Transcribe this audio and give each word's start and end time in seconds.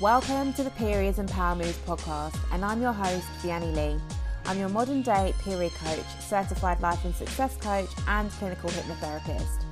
Welcome 0.00 0.52
to 0.54 0.64
the 0.64 0.70
Periods 0.70 1.20
and 1.20 1.30
Power 1.30 1.54
Moves 1.54 1.78
podcast, 1.86 2.36
and 2.50 2.64
I'm 2.64 2.82
your 2.82 2.92
host, 2.92 3.28
Vianney 3.40 3.72
Lee. 3.76 4.00
I'm 4.44 4.58
your 4.58 4.68
modern 4.68 5.02
day 5.02 5.32
period 5.38 5.72
coach, 5.74 6.04
certified 6.18 6.80
life 6.80 7.04
and 7.04 7.14
success 7.14 7.56
coach, 7.58 7.88
and 8.08 8.28
clinical 8.32 8.70
hypnotherapist. 8.70 9.62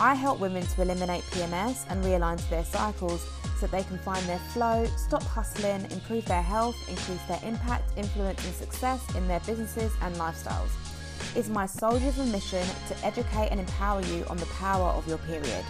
I 0.00 0.14
help 0.14 0.40
women 0.40 0.64
to 0.66 0.82
eliminate 0.82 1.24
PMS 1.24 1.84
and 1.90 2.02
realign 2.02 2.38
to 2.38 2.50
their 2.50 2.64
cycles 2.64 3.28
so 3.60 3.66
they 3.66 3.82
can 3.82 3.98
find 3.98 4.26
their 4.26 4.38
flow, 4.38 4.86
stop 4.96 5.22
hustling, 5.22 5.84
improve 5.90 6.24
their 6.24 6.42
health, 6.42 6.76
increase 6.88 7.22
their 7.24 7.40
impact, 7.44 7.84
influence, 7.98 8.42
and 8.46 8.54
success 8.54 9.04
in 9.14 9.28
their 9.28 9.40
businesses 9.40 9.92
and 10.00 10.16
lifestyles. 10.16 10.70
It's 11.36 11.50
my 11.50 11.66
soul 11.66 11.98
driven 11.98 12.32
mission 12.32 12.66
to 12.88 13.04
educate 13.04 13.48
and 13.50 13.60
empower 13.60 14.00
you 14.00 14.24
on 14.30 14.38
the 14.38 14.46
power 14.46 14.88
of 14.88 15.06
your 15.06 15.18
period. 15.18 15.66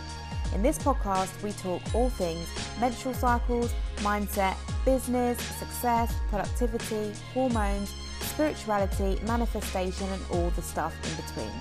In 0.54 0.62
this 0.62 0.78
podcast, 0.78 1.42
we 1.42 1.52
talk 1.52 1.82
all 1.94 2.08
things 2.10 2.48
menstrual 2.80 3.14
cycles, 3.14 3.74
mindset, 3.96 4.56
business, 4.84 5.38
success, 5.40 6.14
productivity, 6.28 7.12
hormones, 7.34 7.92
spirituality, 8.20 9.20
manifestation, 9.26 10.08
and 10.08 10.22
all 10.30 10.50
the 10.50 10.62
stuff 10.62 10.94
in 11.04 11.24
between. 11.24 11.52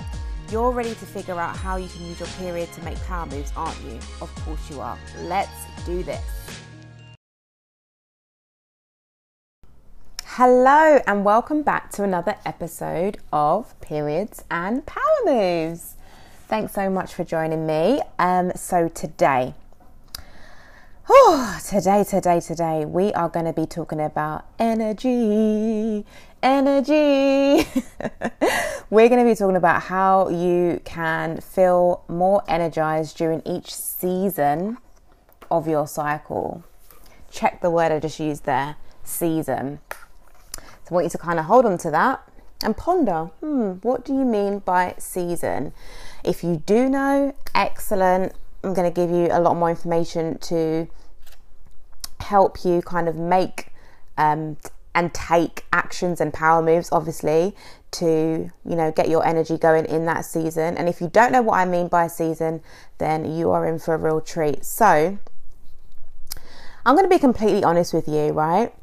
You're 0.52 0.72
ready 0.72 0.90
to 0.90 1.06
figure 1.06 1.40
out 1.40 1.58
how 1.58 1.78
you 1.78 1.88
can 1.90 2.06
use 2.06 2.20
your 2.20 2.30
period 2.40 2.72
to 2.74 2.84
make 2.84 3.02
power 3.04 3.26
moves, 3.26 3.52
aren't 3.56 3.82
you? 3.82 3.96
Of 4.22 4.34
course 4.44 4.70
you 4.70 4.80
are. 4.80 4.98
Let's 5.24 5.50
do 5.86 6.04
this. 6.04 6.24
Hello, 10.24 11.00
and 11.08 11.26
welcome 11.26 11.64
back 11.64 11.92
to 11.92 12.04
another 12.04 12.36
episode 12.46 13.18
of 13.32 13.80
Periods 13.82 14.44
and 14.52 14.86
Power 14.86 15.02
Moves. 15.26 15.95
Thanks 16.48 16.74
so 16.74 16.92
much 16.92 17.16
for 17.16 17.24
joining 17.24 17.66
me. 17.66 18.02
Um, 18.20 18.52
so 18.56 18.88
today, 18.88 19.56
oh, 21.10 21.60
today, 21.68 22.04
today, 22.04 22.40
today, 22.40 22.86
we 22.86 23.12
are 23.14 23.30
going 23.30 23.48
to 23.48 23.54
be 23.54 23.66
talking 23.66 24.00
about 24.00 24.46
energy. 24.60 26.06
Energy. 26.44 27.68
We're 28.92 29.10
going 29.10 29.26
to 29.26 29.32
be 29.32 29.34
talking 29.34 29.56
about 29.56 29.82
how 29.84 30.30
you 30.30 30.82
can 30.86 31.42
feel 31.42 32.04
more 32.08 32.44
energized 32.48 33.18
during 33.18 33.42
each 33.44 33.74
season 33.74 34.78
of 35.50 35.68
your 35.68 35.88
cycle. 35.88 36.64
Check 37.32 37.62
the 37.62 37.72
word 37.72 37.92
I 37.92 38.00
just 38.00 38.20
used 38.20 38.46
there 38.46 38.76
season. 39.04 39.80
So 40.60 40.92
I 40.92 40.94
want 40.94 41.06
you 41.06 41.10
to 41.10 41.18
kind 41.18 41.40
of 41.40 41.46
hold 41.46 41.66
on 41.66 41.80
to 41.80 41.90
that 41.90 42.22
and 42.64 42.78
ponder 42.78 43.32
hmm, 43.40 43.72
what 43.82 44.06
do 44.06 44.14
you 44.14 44.26
mean 44.26 44.60
by 44.60 44.94
season? 45.00 45.74
If 46.26 46.44
you 46.44 46.64
do 46.66 46.90
know, 46.90 47.36
excellent. 47.54 48.34
I'm 48.64 48.74
going 48.74 48.92
to 48.92 48.96
give 48.96 49.12
you 49.12 49.28
a 49.32 49.40
lot 49.40 49.56
more 49.56 49.70
information 49.70 50.40
to 50.40 50.88
help 52.20 52.66
you 52.66 52.82
kind 52.82 53.08
of 53.08 53.16
make 53.16 53.68
um, 54.18 54.58
and 54.96 55.14
take 55.14 55.66
actions 55.72 56.20
and 56.20 56.34
power 56.34 56.64
moves, 56.64 56.90
obviously, 56.92 57.56
to 57.92 58.50
you 58.66 58.76
know 58.76 58.92
get 58.92 59.08
your 59.08 59.26
energy 59.26 59.58
going 59.58 59.86
in 59.86 60.06
that 60.06 60.26
season. 60.26 60.78
And 60.78 60.90
if 60.90 61.00
you 61.00 61.10
don't 61.10 61.32
know 61.32 61.42
what 61.42 61.60
I 61.60 61.66
mean 61.66 61.88
by 61.88 62.08
season, 62.08 62.62
then 62.98 63.32
you 63.36 63.52
are 63.52 63.68
in 63.68 63.78
for 63.78 63.94
a 63.94 63.98
real 63.98 64.20
treat. 64.20 64.66
So 64.66 65.20
I'm 66.86 66.96
going 66.96 67.08
to 67.08 67.16
be 67.16 67.20
completely 67.20 67.64
honest 67.64 67.94
with 67.94 68.08
you, 68.08 68.32
right? 68.32 68.74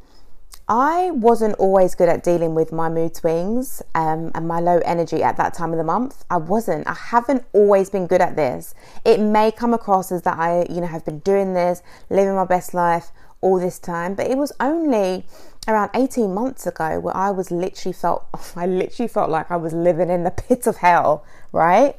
I 0.74 1.10
wasn't 1.10 1.56
always 1.56 1.94
good 1.94 2.08
at 2.08 2.22
dealing 2.22 2.54
with 2.54 2.72
my 2.72 2.88
mood 2.88 3.14
swings 3.14 3.82
um, 3.94 4.30
and 4.34 4.48
my 4.48 4.58
low 4.58 4.78
energy 4.86 5.22
at 5.22 5.36
that 5.36 5.52
time 5.52 5.72
of 5.72 5.76
the 5.76 5.84
month. 5.84 6.24
I 6.30 6.38
wasn't. 6.38 6.86
I 6.86 6.94
haven't 6.94 7.44
always 7.52 7.90
been 7.90 8.06
good 8.06 8.22
at 8.22 8.36
this. 8.36 8.74
It 9.04 9.20
may 9.20 9.52
come 9.52 9.74
across 9.74 10.10
as 10.10 10.22
that 10.22 10.38
I, 10.38 10.64
you 10.70 10.80
know, 10.80 10.86
have 10.86 11.04
been 11.04 11.18
doing 11.18 11.52
this, 11.52 11.82
living 12.08 12.34
my 12.34 12.46
best 12.46 12.72
life 12.72 13.10
all 13.42 13.60
this 13.60 13.78
time, 13.78 14.14
but 14.14 14.30
it 14.30 14.38
was 14.38 14.50
only 14.60 15.26
around 15.68 15.90
18 15.92 16.32
months 16.32 16.66
ago 16.66 16.98
where 17.00 17.14
I 17.14 17.32
was 17.32 17.50
literally 17.50 17.92
felt, 17.92 18.26
I 18.56 18.64
literally 18.64 19.08
felt 19.08 19.28
like 19.28 19.50
I 19.50 19.56
was 19.56 19.74
living 19.74 20.08
in 20.08 20.24
the 20.24 20.30
pit 20.48 20.66
of 20.66 20.78
hell, 20.78 21.22
right? 21.52 21.96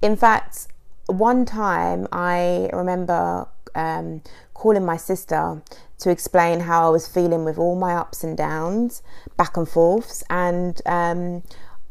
In 0.00 0.16
fact, 0.16 0.68
one 1.04 1.44
time 1.44 2.08
I 2.10 2.70
remember 2.72 3.46
um, 3.74 4.22
calling 4.54 4.84
my 4.84 4.96
sister 4.96 5.62
to 5.98 6.10
explain 6.10 6.60
how 6.60 6.86
I 6.86 6.90
was 6.90 7.06
feeling 7.06 7.44
with 7.44 7.58
all 7.58 7.76
my 7.76 7.94
ups 7.94 8.24
and 8.24 8.36
downs, 8.36 9.02
back 9.36 9.56
and 9.56 9.68
forths, 9.68 10.22
and 10.30 10.80
um, 10.86 11.42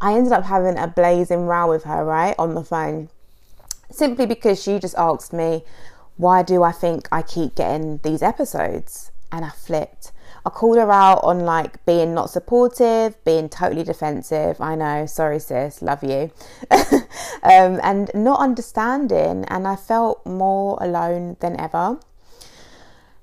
I 0.01 0.13
ended 0.13 0.33
up 0.33 0.45
having 0.45 0.77
a 0.77 0.87
blazing 0.87 1.41
row 1.45 1.69
with 1.69 1.83
her, 1.83 2.03
right, 2.03 2.35
on 2.39 2.55
the 2.55 2.63
phone, 2.63 3.09
simply 3.91 4.25
because 4.25 4.61
she 4.61 4.79
just 4.79 4.95
asked 4.97 5.33
me, 5.33 5.63
Why 6.17 6.41
do 6.43 6.63
I 6.63 6.71
think 6.71 7.07
I 7.11 7.21
keep 7.21 7.55
getting 7.55 7.99
these 8.03 8.21
episodes? 8.21 9.11
And 9.31 9.45
I 9.45 9.49
flipped. 9.49 10.11
I 10.45 10.49
called 10.49 10.77
her 10.77 10.91
out 10.91 11.23
on 11.23 11.41
like 11.41 11.85
being 11.85 12.13
not 12.13 12.29
supportive, 12.29 13.21
being 13.23 13.49
totally 13.49 13.83
defensive. 13.83 14.59
I 14.61 14.75
know, 14.75 15.05
sorry, 15.05 15.39
sis, 15.39 15.81
love 15.81 16.03
you. 16.03 16.31
um, 16.71 17.79
and 17.83 18.09
not 18.13 18.39
understanding. 18.39 19.45
And 19.45 19.67
I 19.67 19.75
felt 19.75 20.25
more 20.25 20.77
alone 20.81 21.37
than 21.39 21.59
ever. 21.59 21.99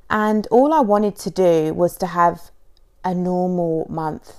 And 0.08 0.46
all 0.50 0.72
I 0.72 0.80
wanted 0.80 1.16
to 1.16 1.30
do 1.30 1.74
was 1.74 1.96
to 1.96 2.06
have 2.06 2.50
a 3.04 3.14
normal 3.14 3.86
month 3.88 4.34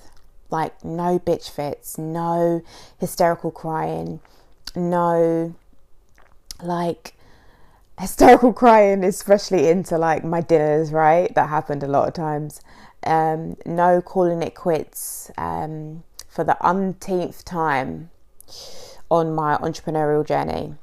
like 0.49 0.83
no 0.83 1.19
bitch 1.19 1.49
fits, 1.49 1.97
no 1.97 2.61
hysterical 2.99 3.51
crying, 3.51 4.19
no 4.75 5.53
like 6.61 7.13
hysterical 7.99 8.53
crying, 8.53 9.03
especially 9.03 9.67
into 9.67 9.97
like 9.97 10.23
my 10.23 10.41
dinners, 10.41 10.91
right? 10.91 11.33
That 11.35 11.49
happened 11.49 11.83
a 11.83 11.87
lot 11.87 12.07
of 12.07 12.13
times. 12.13 12.61
Um, 13.03 13.57
no 13.65 14.01
calling 14.01 14.41
it 14.41 14.55
quits 14.55 15.31
um, 15.37 16.03
for 16.27 16.43
the 16.43 16.57
umpteenth 16.65 17.45
time 17.45 18.09
on 19.09 19.33
my 19.33 19.57
entrepreneurial 19.57 20.25
journey. 20.25 20.75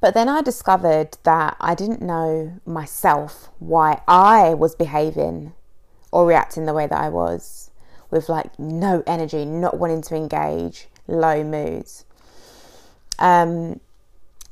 But 0.00 0.14
then 0.14 0.28
I 0.28 0.42
discovered 0.42 1.16
that 1.22 1.56
I 1.60 1.74
didn't 1.74 2.02
know 2.02 2.60
myself 2.66 3.48
why 3.58 4.02
I 4.06 4.54
was 4.54 4.74
behaving 4.74 5.54
or 6.12 6.26
reacting 6.26 6.66
the 6.66 6.74
way 6.74 6.86
that 6.86 7.00
I 7.00 7.08
was 7.08 7.70
with 8.10 8.28
like 8.28 8.58
no 8.58 9.02
energy, 9.06 9.44
not 9.44 9.78
wanting 9.78 10.02
to 10.02 10.14
engage, 10.14 10.88
low 11.08 11.42
moods. 11.42 12.04
Um, 13.18 13.80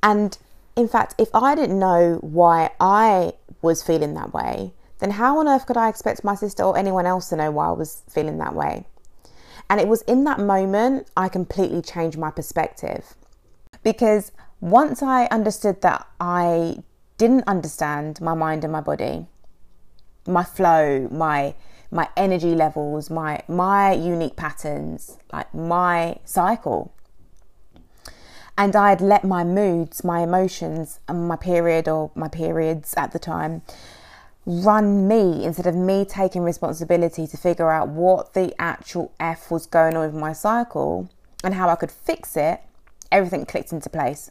and 0.02 0.36
in 0.76 0.88
fact, 0.88 1.14
if 1.18 1.28
I 1.34 1.54
didn't 1.54 1.78
know 1.78 2.18
why 2.22 2.70
I 2.80 3.34
was 3.60 3.82
feeling 3.82 4.14
that 4.14 4.32
way, 4.32 4.72
then 4.98 5.12
how 5.12 5.38
on 5.38 5.48
earth 5.48 5.66
could 5.66 5.76
I 5.76 5.88
expect 5.88 6.24
my 6.24 6.34
sister 6.34 6.62
or 6.62 6.78
anyone 6.78 7.06
else 7.06 7.28
to 7.28 7.36
know 7.36 7.50
why 7.50 7.68
I 7.68 7.72
was 7.72 8.02
feeling 8.08 8.38
that 8.38 8.54
way? 8.54 8.86
And 9.68 9.80
it 9.80 9.88
was 9.88 10.02
in 10.02 10.24
that 10.24 10.38
moment 10.38 11.08
I 11.16 11.28
completely 11.28 11.82
changed 11.82 12.18
my 12.18 12.30
perspective 12.30 13.14
because 13.82 14.32
once 14.60 15.02
I 15.02 15.26
understood 15.26 15.82
that 15.82 16.06
I 16.20 16.76
didn't 17.18 17.44
understand 17.46 18.20
my 18.20 18.34
mind 18.34 18.64
and 18.64 18.72
my 18.72 18.80
body, 18.80 19.26
my 20.26 20.44
flow, 20.44 21.08
my 21.10 21.54
my 21.90 22.08
energy 22.16 22.54
levels, 22.54 23.10
my 23.10 23.42
my 23.48 23.92
unique 23.92 24.36
patterns, 24.36 25.18
like 25.32 25.52
my 25.54 26.16
cycle. 26.24 26.94
And 28.56 28.76
I 28.76 28.90
had 28.90 29.00
let 29.00 29.24
my 29.24 29.44
moods, 29.44 30.04
my 30.04 30.20
emotions, 30.20 31.00
and 31.08 31.26
my 31.26 31.36
period 31.36 31.88
or 31.88 32.10
my 32.14 32.28
periods 32.28 32.94
at 32.96 33.12
the 33.12 33.18
time 33.18 33.62
run 34.44 35.06
me 35.06 35.44
instead 35.44 35.66
of 35.66 35.74
me 35.74 36.04
taking 36.04 36.42
responsibility 36.42 37.26
to 37.26 37.36
figure 37.36 37.70
out 37.70 37.88
what 37.88 38.34
the 38.34 38.54
actual 38.58 39.12
F 39.20 39.50
was 39.50 39.66
going 39.66 39.96
on 39.96 40.06
with 40.06 40.20
my 40.20 40.32
cycle 40.32 41.08
and 41.44 41.54
how 41.54 41.68
I 41.68 41.76
could 41.76 41.90
fix 41.90 42.36
it, 42.36 42.60
everything 43.10 43.46
clicked 43.46 43.72
into 43.72 43.88
place. 43.88 44.30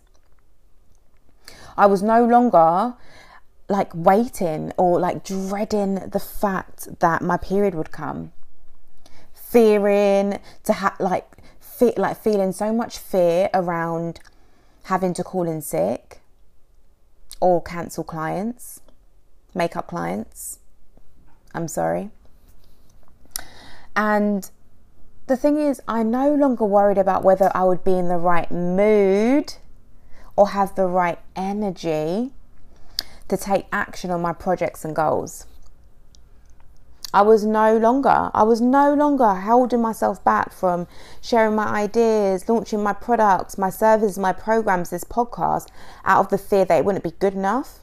I 1.78 1.86
was 1.86 2.04
no 2.04 2.26
longer 2.26 2.96
like 3.70 3.92
waiting 3.96 4.74
or 4.78 5.00
like 5.00 5.24
dreading 5.24 5.96
the 6.10 6.20
fact 6.20 7.00
that 7.00 7.22
my 7.22 7.38
period 7.38 7.74
would 7.74 7.92
come. 7.92 8.34
Fearing 9.34 10.40
to 10.64 10.74
have 10.74 11.00
like 11.00 11.26
fe- 11.82 11.94
like 11.98 12.22
feeling 12.22 12.52
so 12.52 12.72
much 12.72 13.00
fear 13.00 13.50
around 13.54 14.20
having 14.84 15.14
to 15.16 15.24
call 15.24 15.48
in 15.48 15.62
sick 15.62 16.22
or 17.40 17.62
cancel 17.62 18.04
clients, 18.04 18.82
make 19.56 19.76
up 19.76 19.88
clients. 19.88 20.60
I'm 21.54 21.68
sorry. 21.68 22.12
And 23.96 24.50
the 25.26 25.36
thing 25.36 25.58
is, 25.58 25.82
I'm 25.88 26.12
no 26.12 26.34
longer 26.34 26.66
worried 26.66 27.00
about 27.00 27.24
whether 27.24 27.52
I 27.56 27.64
would 27.64 27.84
be 27.84 27.98
in 27.98 28.08
the 28.10 28.18
right 28.18 28.50
mood 28.52 29.56
or 30.36 30.50
have 30.50 30.76
the 30.76 30.86
right 30.86 31.20
energy 31.36 32.32
to 33.28 33.38
take 33.38 33.66
action 33.72 34.12
on 34.12 34.22
my 34.22 34.34
projects 34.34 34.86
and 34.86 34.96
goals. 34.96 35.46
I 37.14 37.22
was 37.24 37.44
no 37.46 37.78
longer, 37.78 38.32
I 38.34 38.44
was 38.44 38.62
no 38.62 38.94
longer 38.94 39.34
holding 39.34 39.82
myself 39.82 40.24
back 40.24 40.54
from 40.54 40.88
sharing 41.22 41.56
my 41.56 41.68
ideas, 41.68 42.48
launching 42.48 42.82
my 42.82 42.94
products, 42.94 43.58
my 43.58 43.70
services, 43.70 44.18
my 44.18 44.32
programs, 44.34 44.90
this 44.92 45.04
podcast 45.04 45.68
out 46.06 46.20
of 46.26 46.30
the 46.30 46.38
fear 46.38 46.66
that 46.66 46.78
it 46.78 46.86
wouldn't 46.86 47.04
be 47.04 47.12
good 47.20 47.34
enough. 47.34 47.80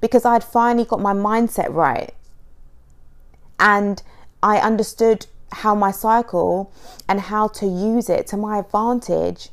because 0.00 0.24
I'd 0.24 0.44
finally 0.44 0.84
got 0.84 1.00
my 1.00 1.12
mindset 1.12 1.72
right. 1.72 2.14
And 3.58 4.02
I 4.42 4.58
understood 4.58 5.26
how 5.52 5.74
my 5.74 5.90
cycle 5.90 6.72
and 7.08 7.20
how 7.20 7.48
to 7.48 7.66
use 7.66 8.08
it 8.08 8.26
to 8.28 8.36
my 8.36 8.58
advantage 8.58 9.50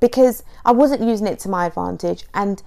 because 0.00 0.42
I 0.64 0.72
wasn't 0.72 1.02
using 1.02 1.26
it 1.26 1.38
to 1.40 1.48
my 1.48 1.66
advantage. 1.66 2.24
And 2.34 2.62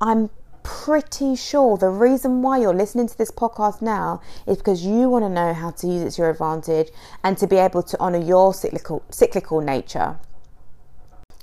I'm 0.00 0.30
pretty 0.62 1.36
sure 1.36 1.76
the 1.76 1.88
reason 1.88 2.42
why 2.42 2.58
you're 2.58 2.74
listening 2.74 3.08
to 3.08 3.18
this 3.18 3.30
podcast 3.30 3.82
now 3.82 4.20
is 4.46 4.58
because 4.58 4.84
you 4.84 5.08
want 5.08 5.24
to 5.24 5.28
know 5.28 5.52
how 5.52 5.70
to 5.70 5.86
use 5.86 6.02
it 6.02 6.10
to 6.12 6.22
your 6.22 6.30
advantage 6.30 6.90
and 7.24 7.36
to 7.38 7.46
be 7.46 7.56
able 7.56 7.82
to 7.82 7.98
honor 8.00 8.20
your 8.20 8.54
cyclical 8.54 9.02
cyclical 9.10 9.60
nature. 9.60 10.18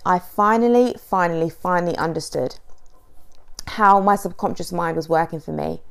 I 0.06 0.19
finally, 0.19 0.95
finally, 1.00 1.50
finally 1.50 1.98
understood 1.98 2.56
how 3.68 4.00
my 4.00 4.16
subconscious 4.16 4.71
mind 4.71 4.95
was 4.95 5.10
working 5.10 5.39
for 5.39 5.51
me 5.51 5.81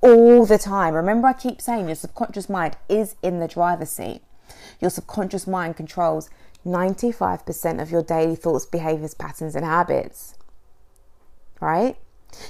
all 0.00 0.46
the 0.46 0.58
time. 0.58 0.94
Remember, 0.94 1.28
I 1.28 1.32
keep 1.32 1.60
saying 1.60 1.86
your 1.86 1.96
subconscious 1.96 2.48
mind 2.48 2.76
is 2.88 3.16
in 3.22 3.40
the 3.40 3.48
driver's 3.48 3.90
seat. 3.90 4.22
Your 4.80 4.90
subconscious 4.90 5.46
mind 5.46 5.76
controls 5.76 6.30
95% 6.64 7.82
of 7.82 7.90
your 7.90 8.02
daily 8.02 8.36
thoughts, 8.36 8.66
behaviors, 8.66 9.14
patterns, 9.14 9.56
and 9.56 9.64
habits. 9.64 10.34
Right? 11.60 11.96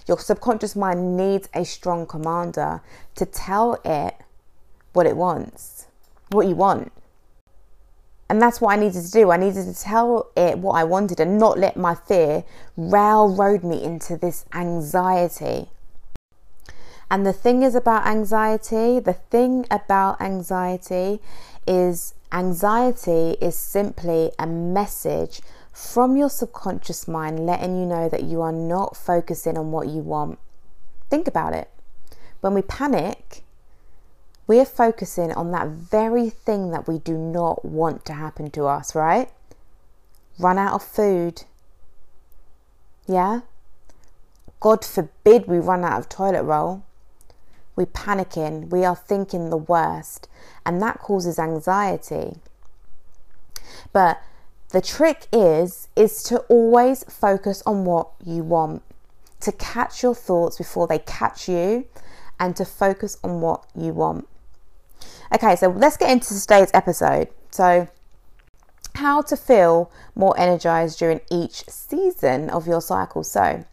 Your 0.07 0.19
subconscious 0.19 0.77
mind 0.77 1.17
needs 1.17 1.49
a 1.55 1.65
strong 1.65 2.07
commander 2.07 2.83
to 3.15 3.27
tell 3.27 3.81
it 3.85 4.15
what 4.93 5.07
it 5.07 5.17
wants, 5.17 5.87
what 6.31 6.47
you 6.47 6.55
want. 6.55 6.93
And 8.31 8.43
that's 8.43 8.61
what 8.61 8.77
I 8.77 8.81
needed 8.81 9.05
to 9.05 9.11
do. 9.11 9.31
I 9.31 9.39
needed 9.39 9.65
to 9.65 9.75
tell 9.75 10.31
it 10.37 10.59
what 10.59 10.73
I 10.73 10.85
wanted 10.85 11.19
and 11.19 11.39
not 11.39 11.59
let 11.59 11.77
my 11.77 11.95
fear 11.95 12.45
railroad 12.77 13.65
me 13.65 13.83
into 13.83 14.17
this 14.17 14.45
anxiety. 14.53 15.71
And 17.11 17.25
the 17.25 17.33
thing 17.33 17.63
is 17.63 17.75
about 17.75 18.07
anxiety, 18.07 19.01
the 19.01 19.15
thing 19.15 19.65
about 19.71 20.21
anxiety 20.21 21.21
is 21.67 22.15
anxiety 22.31 23.37
is 23.41 23.59
simply 23.59 24.31
a 24.39 24.47
message 24.47 25.41
from 25.79 26.17
your 26.17 26.29
subconscious 26.29 27.07
mind 27.07 27.47
letting 27.47 27.79
you 27.79 27.87
know 27.87 28.09
that 28.09 28.25
you 28.25 28.43
are 28.43 28.53
not 28.53 28.97
focusing 28.97 29.57
on 29.57 29.71
what 29.71 29.87
you 29.87 30.01
want. 30.01 30.37
Think 31.09 31.29
about 31.29 31.55
it. 31.55 31.71
When 32.41 32.53
we 32.53 32.63
panic, 32.63 33.45
we 34.49 34.59
are 34.59 34.65
focusing 34.65 35.31
on 35.33 35.53
that 35.53 35.69
very 35.69 36.31
thing 36.31 36.73
that 36.73 36.89
we 36.89 36.99
do 36.99 37.17
not 37.17 37.65
want 37.65 38.05
to 38.07 38.15
happen 38.15 38.51
to 38.51 38.67
us, 38.67 38.97
right? 38.97 39.31
Run 40.37 40.59
out 40.59 40.75
of 40.75 40.83
food. 40.83 41.45
Yeah? 43.07 43.43
God 44.59 44.85
forbid 44.85 45.47
we 45.47 45.59
run 45.59 45.85
out 45.85 46.01
of 46.01 46.09
toilet 46.09 46.43
roll. 46.43 46.83
We 47.77 47.85
panicking, 47.85 48.71
we 48.71 48.85
are 48.85 48.97
thinking 48.97 49.51
the 49.51 49.57
worst, 49.57 50.27
and 50.67 50.83
that 50.83 50.99
causes 50.99 51.39
anxiety. 51.39 52.39
But 53.93 54.21
the 54.71 54.81
trick 54.81 55.27
is 55.33 55.89
is 55.97 56.23
to 56.25 56.39
always 56.49 57.05
focus 57.05 57.63
on 57.65 57.85
what 57.85 58.11
you 58.25 58.43
want, 58.43 58.83
to 59.41 59.53
catch 59.53 60.03
your 60.03 60.15
thoughts 60.15 60.59
before 60.59 60.87
they 60.87 60.99
catch 60.99 61.49
you 61.49 61.87
and 62.39 62.55
to 62.57 62.65
focus 62.65 63.17
on 63.25 63.41
what 63.41 63.65
you 63.75 63.93
want. 63.93 64.29
Okay, 65.35 65.57
so 65.57 65.69
let's 65.69 65.97
get 65.97 66.11
into 66.11 66.39
today's 66.39 66.71
episode. 66.75 67.29
So, 67.51 67.89
how 68.95 69.23
to 69.23 69.37
feel 69.37 69.91
more 70.15 70.39
energized 70.39 70.99
during 70.99 71.21
each 71.31 71.65
season 71.69 72.51
of 72.51 72.67
your 72.67 72.81
cycle. 72.81 73.25
So, 73.25 73.65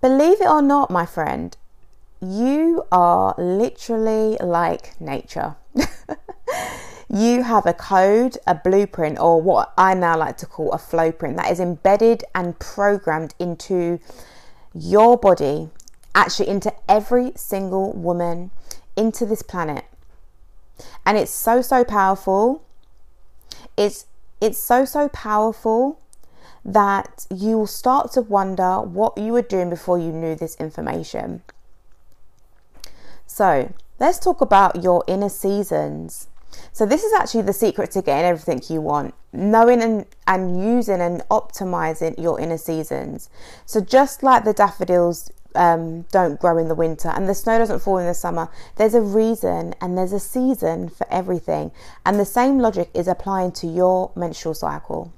believe 0.00 0.40
it 0.40 0.48
or 0.48 0.62
not, 0.62 0.90
my 0.90 1.06
friend, 1.06 1.56
you 2.20 2.84
are 2.90 3.34
literally 3.38 4.36
like 4.40 5.00
nature. 5.00 5.56
you 7.12 7.42
have 7.42 7.66
a 7.66 7.74
code, 7.74 8.38
a 8.46 8.54
blueprint, 8.54 9.18
or 9.18 9.40
what 9.40 9.74
I 9.76 9.92
now 9.92 10.16
like 10.16 10.38
to 10.38 10.46
call 10.46 10.72
a 10.72 10.78
flow 10.78 11.12
print 11.12 11.36
that 11.36 11.50
is 11.50 11.60
embedded 11.60 12.24
and 12.34 12.58
programmed 12.58 13.34
into 13.38 14.00
your 14.74 15.18
body, 15.18 15.68
actually 16.14 16.48
into 16.48 16.72
every 16.88 17.32
single 17.36 17.92
woman 17.92 18.50
into 18.96 19.26
this 19.26 19.42
planet. 19.42 19.84
And 21.04 21.18
it's 21.18 21.30
so 21.30 21.60
so 21.60 21.84
powerful. 21.84 22.64
It's 23.76 24.06
it's 24.40 24.58
so 24.58 24.86
so 24.86 25.08
powerful 25.08 26.00
that 26.64 27.26
you 27.30 27.58
will 27.58 27.66
start 27.66 28.12
to 28.12 28.22
wonder 28.22 28.80
what 28.80 29.18
you 29.18 29.32
were 29.32 29.42
doing 29.42 29.68
before 29.68 29.98
you 29.98 30.12
knew 30.12 30.34
this 30.34 30.56
information. 30.56 31.42
So, 33.26 33.72
let's 33.98 34.18
talk 34.18 34.40
about 34.40 34.82
your 34.82 35.04
inner 35.08 35.28
seasons. 35.28 36.28
So 36.72 36.86
this 36.86 37.04
is 37.04 37.12
actually 37.12 37.42
the 37.42 37.52
secret 37.52 37.90
to 37.92 38.02
getting 38.02 38.24
everything 38.24 38.62
you 38.68 38.80
want, 38.80 39.14
knowing 39.32 39.82
and, 39.82 40.06
and 40.26 40.62
using 40.62 41.00
and 41.00 41.20
optimizing 41.30 42.20
your 42.20 42.40
inner 42.40 42.58
seasons. 42.58 43.30
So 43.66 43.80
just 43.80 44.22
like 44.22 44.44
the 44.44 44.52
daffodils 44.52 45.30
um, 45.54 46.02
don't 46.12 46.40
grow 46.40 46.58
in 46.58 46.68
the 46.68 46.74
winter 46.74 47.08
and 47.08 47.28
the 47.28 47.34
snow 47.34 47.58
doesn't 47.58 47.80
fall 47.80 47.98
in 47.98 48.06
the 48.06 48.14
summer, 48.14 48.48
there's 48.76 48.94
a 48.94 49.00
reason 49.00 49.74
and 49.80 49.96
there's 49.96 50.12
a 50.12 50.20
season 50.20 50.88
for 50.88 51.06
everything. 51.10 51.72
And 52.06 52.18
the 52.18 52.24
same 52.24 52.58
logic 52.58 52.90
is 52.94 53.08
applying 53.08 53.52
to 53.52 53.66
your 53.66 54.10
menstrual 54.14 54.54
cycle. 54.54 55.12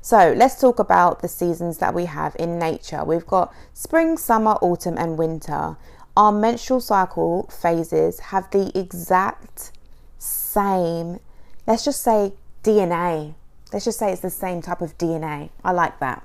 So 0.00 0.34
let's 0.36 0.60
talk 0.60 0.78
about 0.78 1.22
the 1.22 1.28
seasons 1.28 1.78
that 1.78 1.94
we 1.94 2.04
have 2.06 2.36
in 2.38 2.58
nature. 2.58 3.04
We've 3.04 3.26
got 3.26 3.52
spring, 3.72 4.16
summer, 4.16 4.52
autumn, 4.60 4.96
and 4.98 5.18
winter. 5.18 5.76
Our 6.16 6.32
menstrual 6.32 6.80
cycle 6.80 7.48
phases 7.50 8.20
have 8.20 8.50
the 8.50 8.70
exact 8.78 9.72
same, 10.54 11.20
let's 11.66 11.84
just 11.84 12.02
say 12.02 12.32
DNA. 12.62 13.34
Let's 13.72 13.84
just 13.84 13.98
say 13.98 14.12
it's 14.12 14.22
the 14.22 14.30
same 14.30 14.62
type 14.62 14.80
of 14.80 14.96
DNA. 14.96 15.50
I 15.64 15.72
like 15.72 15.98
that. 16.00 16.24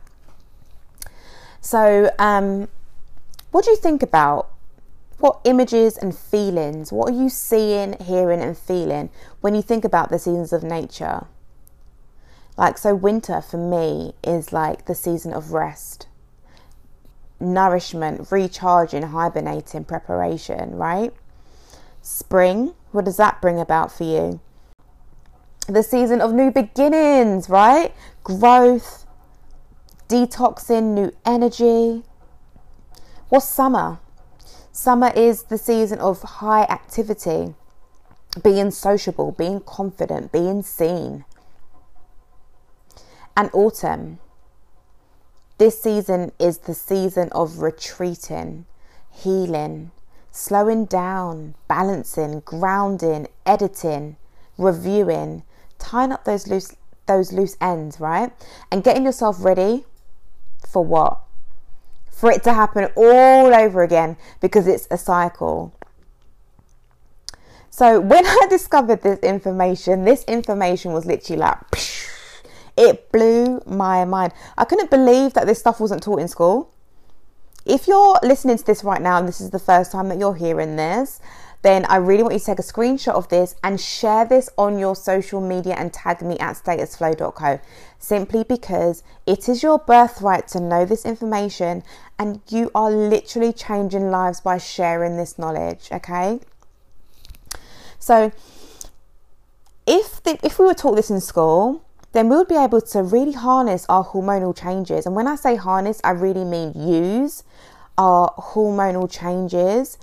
So, 1.62 2.12
um, 2.20 2.68
what 3.52 3.66
do 3.66 3.72
you 3.72 3.78
think 3.78 4.04
about 4.04 4.50
what 5.18 5.42
images 5.44 5.98
and 5.98 6.16
feelings? 6.16 6.92
What 6.92 7.10
are 7.10 7.18
you 7.18 7.30
seeing, 7.30 7.98
hearing, 8.02 8.42
and 8.42 8.58
feeling 8.58 9.10
when 9.42 9.56
you 9.56 9.62
think 9.62 9.84
about 9.84 10.10
the 10.10 10.20
seasons 10.20 10.54
of 10.54 10.64
nature? 10.64 11.26
Like, 12.58 12.78
so 12.78 12.94
winter 12.94 13.42
for 13.42 13.58
me 13.58 14.14
is 14.24 14.54
like 14.54 14.86
the 14.86 14.96
season 14.96 15.34
of 15.34 15.52
rest, 15.52 16.08
nourishment, 17.40 18.32
recharging, 18.32 19.04
hibernating, 19.04 19.86
preparation, 19.86 20.76
right? 20.76 21.14
Spring, 22.02 22.74
what 22.92 23.06
does 23.06 23.18
that 23.18 23.42
bring 23.42 23.60
about 23.60 23.92
for 23.92 24.04
you? 24.04 24.40
The 25.68 25.84
season 25.84 26.22
of 26.22 26.34
new 26.34 26.52
beginnings, 26.52 27.50
right? 27.50 27.94
Growth, 28.24 29.06
detoxing, 30.08 30.96
new 30.96 31.12
energy. 31.26 32.04
What's 33.30 33.48
summer? 33.48 34.00
Summer 34.72 35.12
is 35.16 35.44
the 35.44 35.58
season 35.58 36.00
of 36.00 36.22
high 36.24 36.64
activity, 36.64 37.54
being 38.44 38.72
sociable, 38.72 39.32
being 39.34 39.60
confident, 39.60 40.32
being 40.32 40.64
seen. 40.64 41.26
And 43.38 43.50
autumn. 43.54 44.20
This 45.60 45.82
season 45.82 46.32
is 46.40 46.60
the 46.60 46.74
season 46.74 47.30
of 47.34 47.60
retreating, 47.60 48.66
healing, 49.12 49.92
slowing 50.32 50.86
down, 50.86 51.56
balancing, 51.68 52.42
grounding, 52.42 53.28
editing, 53.46 54.18
reviewing, 54.58 55.44
tying 55.78 56.12
up 56.12 56.26
those 56.26 56.48
loose 56.48 56.76
those 57.08 57.34
loose 57.34 57.58
ends, 57.60 58.00
right? 58.00 58.32
And 58.72 58.84
getting 58.84 59.04
yourself 59.04 59.38
ready 59.44 59.86
for 60.68 60.84
what? 60.86 61.20
For 62.12 62.32
it 62.32 62.44
to 62.44 62.54
happen 62.54 62.90
all 62.96 63.54
over 63.54 63.82
again 63.82 64.18
because 64.42 64.68
it's 64.68 64.88
a 64.92 64.98
cycle. 64.98 65.74
So 67.70 68.00
when 68.00 68.26
I 68.26 68.46
discovered 68.50 69.02
this 69.02 69.20
information, 69.20 70.06
this 70.06 70.24
information 70.26 70.94
was 70.94 71.06
literally 71.06 71.40
like 71.40 71.58
it 72.78 73.12
blew 73.12 73.62
my 73.66 74.06
mind. 74.06 74.34
I 74.58 74.66
couldn't 74.66 74.90
believe 74.90 75.34
that 75.34 75.48
this 75.48 75.60
stuff 75.60 75.80
wasn't 75.80 76.04
taught 76.04 76.20
in 76.20 76.28
school 76.28 76.72
if 77.70 77.88
you're 77.88 78.18
listening 78.24 78.58
to 78.58 78.66
this 78.66 78.84
right 78.84 79.02
now 79.02 79.20
and 79.20 79.28
this 79.28 79.40
is 79.40 79.52
the 79.52 79.60
first 79.60 79.92
time 79.92 80.10
that 80.10 80.18
you're 80.18 80.36
hearing 80.36 80.76
this, 80.76 81.22
then 81.62 81.86
I 81.86 81.98
really 81.98 82.24
want 82.24 82.34
you 82.34 82.40
to 82.40 82.46
take 82.46 82.60
a 82.60 82.64
screenshot 82.64 83.14
of 83.14 83.28
this 83.30 83.54
and 83.64 83.80
share 83.80 84.26
this 84.26 84.50
on 84.58 84.80
your 84.80 84.96
social 84.96 85.40
media 85.40 85.76
and 85.76 85.94
tag 85.94 86.22
me 86.22 86.38
at 86.40 86.56
statusflow.co 86.56 87.60
simply 88.00 88.44
because 88.44 89.04
it 89.28 89.48
is 89.48 89.62
your 89.62 89.78
birthright 89.78 90.48
to 90.50 90.60
know 90.60 90.86
this 90.86 91.06
information 91.06 91.84
and 92.18 92.42
you 92.48 92.72
are 92.74 92.90
literally 92.90 93.54
changing 93.54 94.10
lives 94.10 94.42
by 94.42 94.58
sharing 94.58 95.18
this 95.18 95.38
knowledge, 95.38 95.90
okay? 95.92 96.40
So, 98.00 98.32
if 99.86 100.24
the, 100.24 100.40
if 100.44 100.60
we 100.60 100.66
were 100.66 100.74
taught 100.74 100.96
this 100.96 101.10
in 101.10 101.20
school, 101.20 101.84
then 102.12 102.30
we'll 102.30 102.46
be 102.46 102.56
able 102.56 102.82
to 102.82 103.04
really 103.04 103.34
harness 103.34 103.86
our 103.88 104.06
hormonal 104.06 104.56
changes. 104.56 105.06
And 105.06 105.16
when 105.16 105.28
I 105.28 105.36
say 105.36 105.56
harness, 105.56 106.02
I 106.04 106.12
really 106.12 106.46
mean 106.46 106.74
use 106.76 107.44
our 107.98 108.34
hormonal 108.36 109.10
changes 109.12 109.98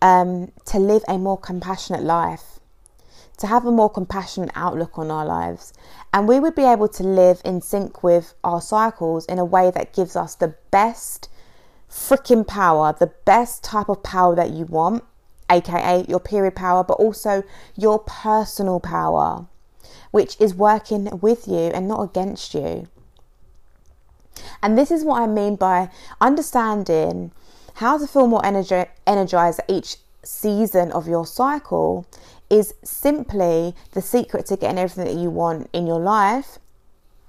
um, 0.00 0.52
to 0.66 0.78
live 0.78 1.04
a 1.08 1.18
more 1.18 1.38
compassionate 1.38 2.02
life, 2.02 2.60
to 3.38 3.46
have 3.46 3.66
a 3.66 3.72
more 3.72 3.90
compassionate 3.90 4.50
outlook 4.54 4.98
on 4.98 5.10
our 5.10 5.26
lives. 5.26 5.72
And 6.12 6.26
we 6.26 6.40
would 6.40 6.54
be 6.54 6.64
able 6.64 6.88
to 6.88 7.02
live 7.02 7.42
in 7.44 7.60
sync 7.60 8.02
with 8.02 8.34
our 8.42 8.60
cycles 8.60 9.26
in 9.26 9.38
a 9.38 9.44
way 9.44 9.70
that 9.70 9.92
gives 9.92 10.16
us 10.16 10.34
the 10.34 10.54
best 10.70 11.28
freaking 11.90 12.46
power, 12.46 12.94
the 12.98 13.12
best 13.24 13.62
type 13.64 13.88
of 13.88 14.02
power 14.02 14.34
that 14.36 14.50
you 14.50 14.64
want, 14.64 15.04
aka 15.50 16.04
your 16.08 16.20
period 16.20 16.54
power, 16.54 16.84
but 16.84 16.94
also 16.94 17.42
your 17.76 17.98
personal 17.98 18.80
power, 18.80 19.46
which 20.10 20.36
is 20.40 20.54
working 20.54 21.20
with 21.20 21.46
you 21.46 21.70
and 21.74 21.88
not 21.88 22.02
against 22.02 22.54
you. 22.54 22.88
And 24.62 24.76
this 24.76 24.90
is 24.90 25.04
what 25.04 25.22
I 25.22 25.26
mean 25.26 25.56
by 25.56 25.90
understanding 26.20 27.32
how 27.74 27.98
to 27.98 28.06
feel 28.06 28.26
more 28.26 28.42
energi- 28.42 28.88
energized 29.06 29.60
each 29.68 29.96
season 30.22 30.92
of 30.92 31.08
your 31.08 31.26
cycle 31.26 32.06
is 32.50 32.74
simply 32.82 33.74
the 33.92 34.02
secret 34.02 34.46
to 34.46 34.56
getting 34.56 34.78
everything 34.78 35.04
that 35.04 35.20
you 35.20 35.30
want 35.30 35.68
in 35.72 35.86
your 35.86 36.00
life, 36.00 36.58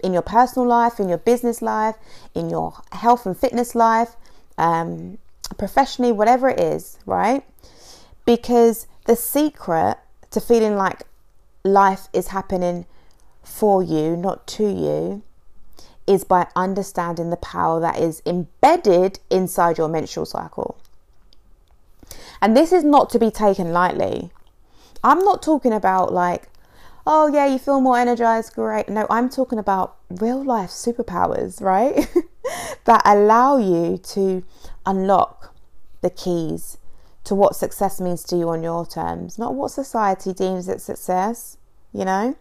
in 0.04 0.14
your 0.14 0.22
personal 0.24 0.68
life, 0.68 1.00
in 1.00 1.08
your 1.08 1.20
business 1.20 1.62
life, 1.62 1.96
in 2.34 2.50
your 2.50 2.74
health 2.92 3.26
and 3.26 3.38
fitness 3.38 3.76
life, 3.76 4.16
um, 4.58 5.18
professionally, 5.58 6.12
whatever 6.12 6.50
it 6.50 6.60
is, 6.60 6.98
right? 7.06 7.44
Because 8.26 8.88
the 9.06 9.16
secret 9.16 9.98
to 10.32 10.42
feeling 10.42 10.76
like 10.76 11.04
life 11.64 12.08
is 12.14 12.30
happening 12.30 12.86
for 13.44 13.84
you, 13.84 14.16
not 14.16 14.48
to 14.48 14.64
you, 14.64 15.24
is 16.08 16.24
by 16.24 16.48
understanding 16.56 17.30
the 17.30 17.38
power 17.38 17.80
that 17.80 18.00
is 18.00 18.22
embedded 18.26 19.20
inside 19.30 19.78
your 19.78 19.88
menstrual 19.88 20.26
cycle. 20.26 20.78
And 22.42 22.58
this 22.58 22.72
is 22.72 22.84
not 22.84 23.10
to 23.12 23.20
be 23.20 23.30
taken 23.30 23.72
lightly. 23.72 24.32
I'm 25.04 25.20
not 25.20 25.42
talking 25.42 25.74
about 25.74 26.12
like, 26.12 26.50
oh 27.06 27.32
yeah, 27.32 27.46
you 27.46 27.58
feel 27.58 27.82
more 27.82 27.98
energized, 27.98 28.54
great. 28.54 28.90
No, 28.90 29.06
I'm 29.10 29.30
talking 29.30 29.60
about 29.60 29.96
real 30.10 30.44
life 30.44 30.70
superpowers, 30.70 31.62
right? 31.62 32.08
that 32.86 33.02
allow 33.06 33.58
you 33.58 33.98
to 33.98 34.44
unlock 34.86 35.56
the 36.02 36.10
keys 36.10 36.78
to 37.24 37.36
what 37.36 37.56
success 37.56 38.02
means 38.02 38.24
to 38.24 38.36
you 38.36 38.50
on 38.50 38.64
your 38.64 38.86
terms, 38.86 39.38
not 39.38 39.54
what 39.54 39.72
society 39.72 40.34
deems 40.34 40.68
it 40.68 40.82
success, 40.82 41.58
you 41.94 42.06
know? 42.06 42.36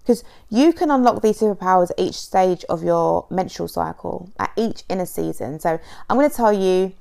Because 0.00 0.24
you 0.48 0.72
can 0.72 0.90
unlock 0.90 1.22
these 1.22 1.40
superpowers 1.40 1.90
at 1.90 1.98
each 1.98 2.14
stage 2.14 2.64
of 2.68 2.82
your 2.82 3.26
menstrual 3.30 3.68
cycle, 3.68 4.30
at 4.38 4.50
each 4.56 4.84
inner 4.88 5.04
season. 5.04 5.60
So, 5.60 5.78
I'm 6.08 6.16
going 6.16 6.30
to 6.30 6.34
tell 6.34 6.52
you 6.52 6.94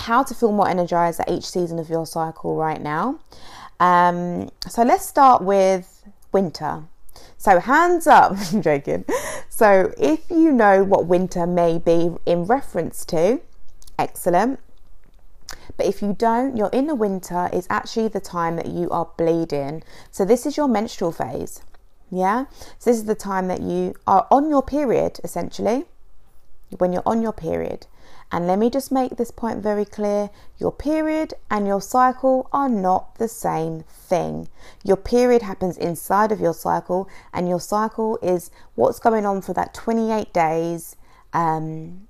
how 0.00 0.24
to 0.24 0.34
feel 0.34 0.50
more 0.50 0.68
energized 0.68 1.20
at 1.20 1.30
each 1.30 1.44
season 1.44 1.78
of 1.78 1.88
your 1.88 2.06
cycle 2.06 2.56
right 2.56 2.80
now. 2.80 3.20
Um, 3.78 4.50
so, 4.68 4.82
let's 4.82 5.06
start 5.06 5.42
with 5.42 6.02
winter. 6.32 6.84
So, 7.36 7.60
hands 7.60 8.08
up, 8.08 8.32
I'm 8.52 8.62
joking. 8.62 9.04
So, 9.48 9.92
if 9.96 10.28
you 10.28 10.50
know 10.50 10.82
what 10.82 11.06
winter 11.06 11.46
may 11.46 11.78
be 11.78 12.10
in 12.26 12.44
reference 12.46 13.04
to, 13.06 13.40
excellent. 13.96 14.58
But 15.76 15.86
if 15.86 16.02
you 16.02 16.14
don't, 16.18 16.56
your 16.56 16.70
inner 16.72 16.94
winter 16.94 17.48
is 17.52 17.66
actually 17.70 18.08
the 18.08 18.20
time 18.20 18.56
that 18.56 18.68
you 18.68 18.90
are 18.90 19.10
bleeding. 19.16 19.82
So, 20.10 20.24
this 20.24 20.46
is 20.46 20.56
your 20.56 20.68
menstrual 20.68 21.12
phase. 21.12 21.62
Yeah. 22.12 22.44
So 22.78 22.90
this 22.90 22.98
is 22.98 23.06
the 23.06 23.14
time 23.14 23.48
that 23.48 23.62
you 23.62 23.94
are 24.06 24.26
on 24.30 24.50
your 24.50 24.62
period, 24.62 25.18
essentially, 25.24 25.86
when 26.76 26.92
you're 26.92 27.02
on 27.06 27.22
your 27.22 27.32
period. 27.32 27.86
And 28.30 28.46
let 28.46 28.58
me 28.58 28.68
just 28.68 28.92
make 28.92 29.16
this 29.16 29.30
point 29.30 29.62
very 29.62 29.86
clear 29.86 30.28
your 30.58 30.72
period 30.72 31.32
and 31.50 31.66
your 31.66 31.80
cycle 31.80 32.48
are 32.52 32.68
not 32.68 33.16
the 33.16 33.28
same 33.28 33.84
thing. 33.88 34.48
Your 34.84 34.96
period 34.98 35.40
happens 35.40 35.78
inside 35.78 36.32
of 36.32 36.40
your 36.40 36.54
cycle, 36.54 37.08
and 37.32 37.48
your 37.48 37.60
cycle 37.60 38.18
is 38.22 38.50
what's 38.74 38.98
going 38.98 39.24
on 39.24 39.40
for 39.40 39.54
that 39.54 39.72
28 39.72 40.32
days. 40.34 40.96
Um, 41.32 42.08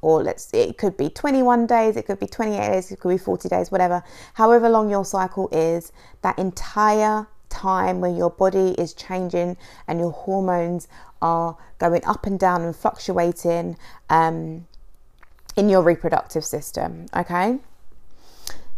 or 0.00 0.22
let's 0.22 0.52
it 0.52 0.78
could 0.78 0.96
be 0.96 1.08
21 1.08 1.66
days 1.66 1.96
it 1.96 2.06
could 2.06 2.20
be 2.20 2.26
28 2.26 2.56
days 2.56 2.92
it 2.92 3.00
could 3.00 3.08
be 3.08 3.18
40 3.18 3.48
days 3.48 3.70
whatever 3.70 4.02
however 4.34 4.68
long 4.68 4.90
your 4.90 5.04
cycle 5.04 5.48
is 5.50 5.92
that 6.22 6.38
entire 6.38 7.26
time 7.48 8.00
when 8.00 8.16
your 8.16 8.30
body 8.30 8.70
is 8.78 8.92
changing 8.94 9.56
and 9.86 9.98
your 9.98 10.12
hormones 10.12 10.88
are 11.20 11.56
going 11.78 12.04
up 12.04 12.26
and 12.26 12.38
down 12.38 12.62
and 12.62 12.74
fluctuating 12.74 13.76
um, 14.10 14.66
in 15.56 15.68
your 15.68 15.82
reproductive 15.82 16.44
system. 16.44 17.06
Okay. 17.14 17.58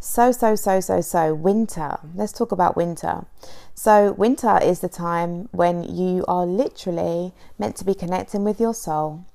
So, 0.02 0.32
so, 0.32 0.54
so, 0.54 0.80
so, 0.80 1.02
so, 1.02 1.34
winter. 1.34 1.98
Let's 2.14 2.32
talk 2.32 2.52
about 2.52 2.74
winter. 2.74 3.26
So, 3.74 4.12
winter 4.12 4.58
is 4.62 4.80
the 4.80 4.88
time 4.88 5.50
when 5.52 5.82
you 5.82 6.24
are 6.26 6.46
literally 6.46 7.34
meant 7.58 7.76
to 7.76 7.84
be 7.84 7.94
connecting 7.94 8.42
with 8.42 8.58
your 8.58 8.72
soul. 8.72 9.26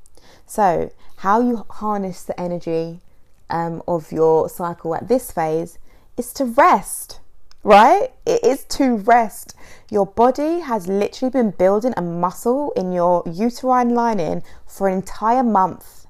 So, 0.45 0.91
how 1.17 1.41
you 1.41 1.65
harness 1.69 2.23
the 2.23 2.39
energy 2.39 2.99
um, 3.49 3.81
of 3.87 4.11
your 4.11 4.49
cycle 4.49 4.95
at 4.95 5.07
this 5.07 5.31
phase 5.31 5.77
is 6.17 6.33
to 6.33 6.45
rest 6.45 7.19
right? 7.65 8.11
It 8.27 8.43
is 8.43 8.63
to 8.77 8.95
rest. 8.95 9.55
Your 9.89 10.05
body 10.05 10.59
has 10.59 10.87
literally 10.87 11.31
been 11.31 11.49
building 11.49 11.95
a 11.97 12.01
muscle 12.01 12.71
in 12.75 12.93
your 12.93 13.23
uterine 13.25 13.95
lining 13.95 14.43
for 14.67 14.87
an 14.87 14.93
entire 14.93 15.43
month. 15.43 16.05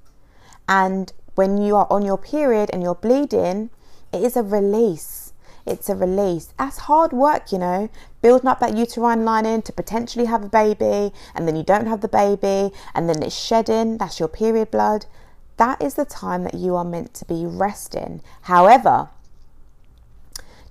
And 0.68 1.14
when 1.36 1.58
you 1.58 1.78
are 1.78 1.88
on 1.90 2.04
your 2.04 2.18
period 2.18 2.70
and 2.74 2.84
you're 2.84 2.94
bleeding, 2.94 3.70
it 4.12 4.22
is 4.22 4.36
a 4.36 4.44
release. 4.44 5.32
It's 5.66 5.88
a 5.88 5.96
release. 5.96 6.54
That's 6.60 6.78
hard 6.80 7.14
work, 7.14 7.54
you 7.54 7.58
know, 7.58 7.90
building 8.26 8.48
up 8.48 8.60
that 8.60 8.76
uterine 8.76 9.24
lining 9.24 9.62
to 9.62 9.72
potentially 9.72 10.26
have 10.26 10.44
a 10.44 10.50
baby, 10.50 11.14
and 11.36 11.48
then 11.48 11.56
you 11.56 11.62
don't 11.62 11.86
have 11.86 12.02
the 12.02 12.08
baby, 12.08 12.76
and 12.96 13.08
then 13.08 13.22
it's 13.22 13.40
shedding. 13.40 14.00
That's 14.00 14.20
your 14.20 14.28
period 14.28 14.72
blood. 14.72 15.06
That 15.58 15.80
is 15.80 15.94
the 15.94 16.06
time 16.06 16.44
that 16.44 16.56
you 16.56 16.76
are 16.76 16.84
meant 16.84 17.14
to 17.14 17.26
be 17.26 17.46
resting. 17.46 18.24
However, 18.42 19.10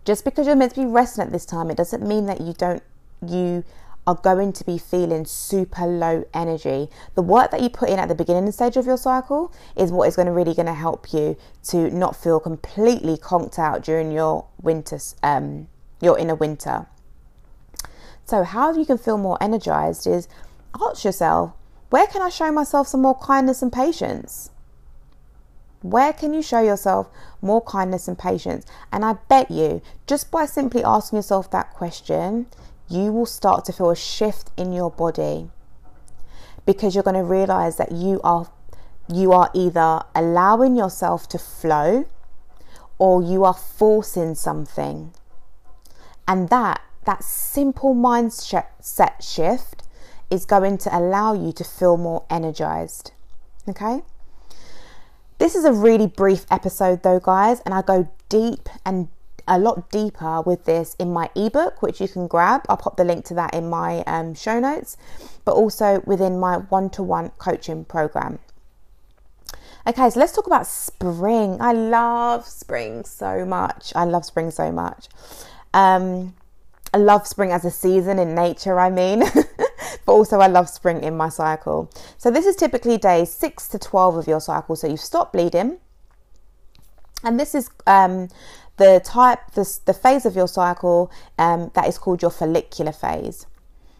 just 0.04 0.24
because 0.24 0.48
you're 0.48 0.56
meant 0.56 0.74
to 0.74 0.80
be 0.80 0.86
resting 0.86 1.22
at 1.22 1.30
this 1.30 1.46
time, 1.46 1.70
it 1.70 1.76
doesn't 1.76 2.04
mean 2.04 2.26
that 2.26 2.40
you 2.40 2.54
don't 2.54 2.82
you 3.24 3.62
are 4.04 4.16
going 4.16 4.52
to 4.54 4.64
be 4.64 4.76
feeling 4.76 5.24
super 5.24 5.86
low 5.86 6.24
energy. 6.34 6.88
The 7.14 7.22
work 7.22 7.52
that 7.52 7.62
you 7.62 7.68
put 7.68 7.88
in 7.88 8.00
at 8.00 8.08
the 8.08 8.16
beginning 8.16 8.50
stage 8.50 8.76
of 8.76 8.84
your 8.84 8.98
cycle 8.98 9.52
is 9.76 9.92
what 9.92 10.08
is 10.08 10.16
going 10.16 10.26
to 10.26 10.32
really 10.32 10.54
going 10.54 10.66
to 10.66 10.74
help 10.74 11.12
you 11.12 11.36
to 11.68 11.88
not 11.90 12.16
feel 12.16 12.40
completely 12.40 13.16
conked 13.16 13.60
out 13.60 13.84
during 13.84 14.10
your 14.10 14.44
winter, 14.60 14.98
um, 15.22 15.68
your 16.00 16.18
inner 16.18 16.34
winter. 16.34 16.88
So, 18.24 18.42
how 18.42 18.72
you 18.72 18.86
can 18.86 18.98
feel 18.98 19.18
more 19.18 19.38
energized 19.40 20.06
is 20.06 20.28
ask 20.80 21.04
yourself, 21.04 21.52
where 21.90 22.06
can 22.06 22.22
I 22.22 22.30
show 22.30 22.50
myself 22.50 22.88
some 22.88 23.02
more 23.02 23.18
kindness 23.18 23.62
and 23.62 23.72
patience? 23.72 24.50
Where 25.82 26.14
can 26.14 26.32
you 26.32 26.40
show 26.40 26.60
yourself 26.60 27.10
more 27.42 27.60
kindness 27.60 28.08
and 28.08 28.18
patience? 28.18 28.64
And 28.90 29.04
I 29.04 29.14
bet 29.28 29.50
you, 29.50 29.82
just 30.06 30.30
by 30.30 30.46
simply 30.46 30.82
asking 30.82 31.18
yourself 31.18 31.50
that 31.50 31.74
question, 31.74 32.46
you 32.88 33.12
will 33.12 33.26
start 33.26 33.66
to 33.66 33.72
feel 33.72 33.90
a 33.90 33.96
shift 33.96 34.50
in 34.56 34.72
your 34.72 34.90
body 34.90 35.50
because 36.64 36.94
you're 36.94 37.04
going 37.04 37.16
to 37.16 37.22
realize 37.22 37.76
that 37.76 37.92
you 37.92 38.20
are 38.24 38.50
you 39.06 39.32
are 39.32 39.50
either 39.52 40.02
allowing 40.14 40.76
yourself 40.76 41.28
to 41.28 41.38
flow 41.38 42.06
or 42.98 43.22
you 43.22 43.44
are 43.44 43.52
forcing 43.52 44.34
something. 44.34 45.12
And 46.26 46.48
that 46.48 46.80
that 47.04 47.24
simple 47.24 47.94
mindset 47.94 49.22
shift 49.22 49.82
is 50.30 50.44
going 50.44 50.78
to 50.78 50.96
allow 50.96 51.34
you 51.34 51.52
to 51.52 51.64
feel 51.64 51.96
more 51.96 52.24
energized. 52.30 53.12
Okay? 53.68 54.02
This 55.38 55.54
is 55.54 55.64
a 55.64 55.72
really 55.72 56.06
brief 56.06 56.46
episode, 56.50 57.02
though, 57.02 57.20
guys, 57.20 57.60
and 57.60 57.74
I 57.74 57.82
go 57.82 58.08
deep 58.28 58.68
and 58.84 59.08
a 59.46 59.58
lot 59.58 59.90
deeper 59.90 60.40
with 60.42 60.64
this 60.64 60.94
in 60.98 61.12
my 61.12 61.28
ebook, 61.34 61.82
which 61.82 62.00
you 62.00 62.08
can 62.08 62.26
grab. 62.26 62.62
I'll 62.68 62.76
pop 62.76 62.96
the 62.96 63.04
link 63.04 63.24
to 63.26 63.34
that 63.34 63.54
in 63.54 63.68
my 63.68 64.02
um, 64.06 64.34
show 64.34 64.58
notes, 64.58 64.96
but 65.44 65.52
also 65.52 66.02
within 66.06 66.38
my 66.38 66.56
one 66.56 66.88
to 66.90 67.02
one 67.02 67.30
coaching 67.38 67.84
program. 67.84 68.38
Okay, 69.86 70.08
so 70.08 70.18
let's 70.18 70.32
talk 70.32 70.46
about 70.46 70.66
spring. 70.66 71.58
I 71.60 71.72
love 71.72 72.46
spring 72.46 73.04
so 73.04 73.44
much. 73.44 73.92
I 73.94 74.04
love 74.04 74.24
spring 74.24 74.50
so 74.50 74.72
much. 74.72 75.08
Um, 75.74 76.34
I 76.94 76.96
love 76.96 77.26
spring 77.26 77.50
as 77.50 77.64
a 77.64 77.72
season 77.72 78.20
in 78.20 78.36
nature, 78.36 78.78
I 78.78 78.88
mean, 78.88 79.18
but 80.06 80.12
also 80.12 80.38
I 80.38 80.46
love 80.46 80.68
spring 80.68 81.02
in 81.02 81.16
my 81.16 81.28
cycle. 81.28 81.90
So 82.18 82.30
this 82.30 82.46
is 82.46 82.54
typically 82.54 82.98
days 82.98 83.30
6 83.32 83.66
to 83.70 83.80
12 83.80 84.16
of 84.16 84.28
your 84.28 84.40
cycle. 84.40 84.76
So 84.76 84.86
you've 84.86 85.00
stopped 85.00 85.32
bleeding. 85.32 85.78
And 87.24 87.40
this 87.40 87.52
is 87.52 87.68
um, 87.88 88.28
the 88.76 89.02
type, 89.04 89.40
the, 89.54 89.78
the 89.86 89.92
phase 89.92 90.24
of 90.24 90.36
your 90.36 90.46
cycle 90.46 91.10
um, 91.36 91.72
that 91.74 91.88
is 91.88 91.98
called 91.98 92.22
your 92.22 92.30
follicular 92.30 92.92
phase. 92.92 93.46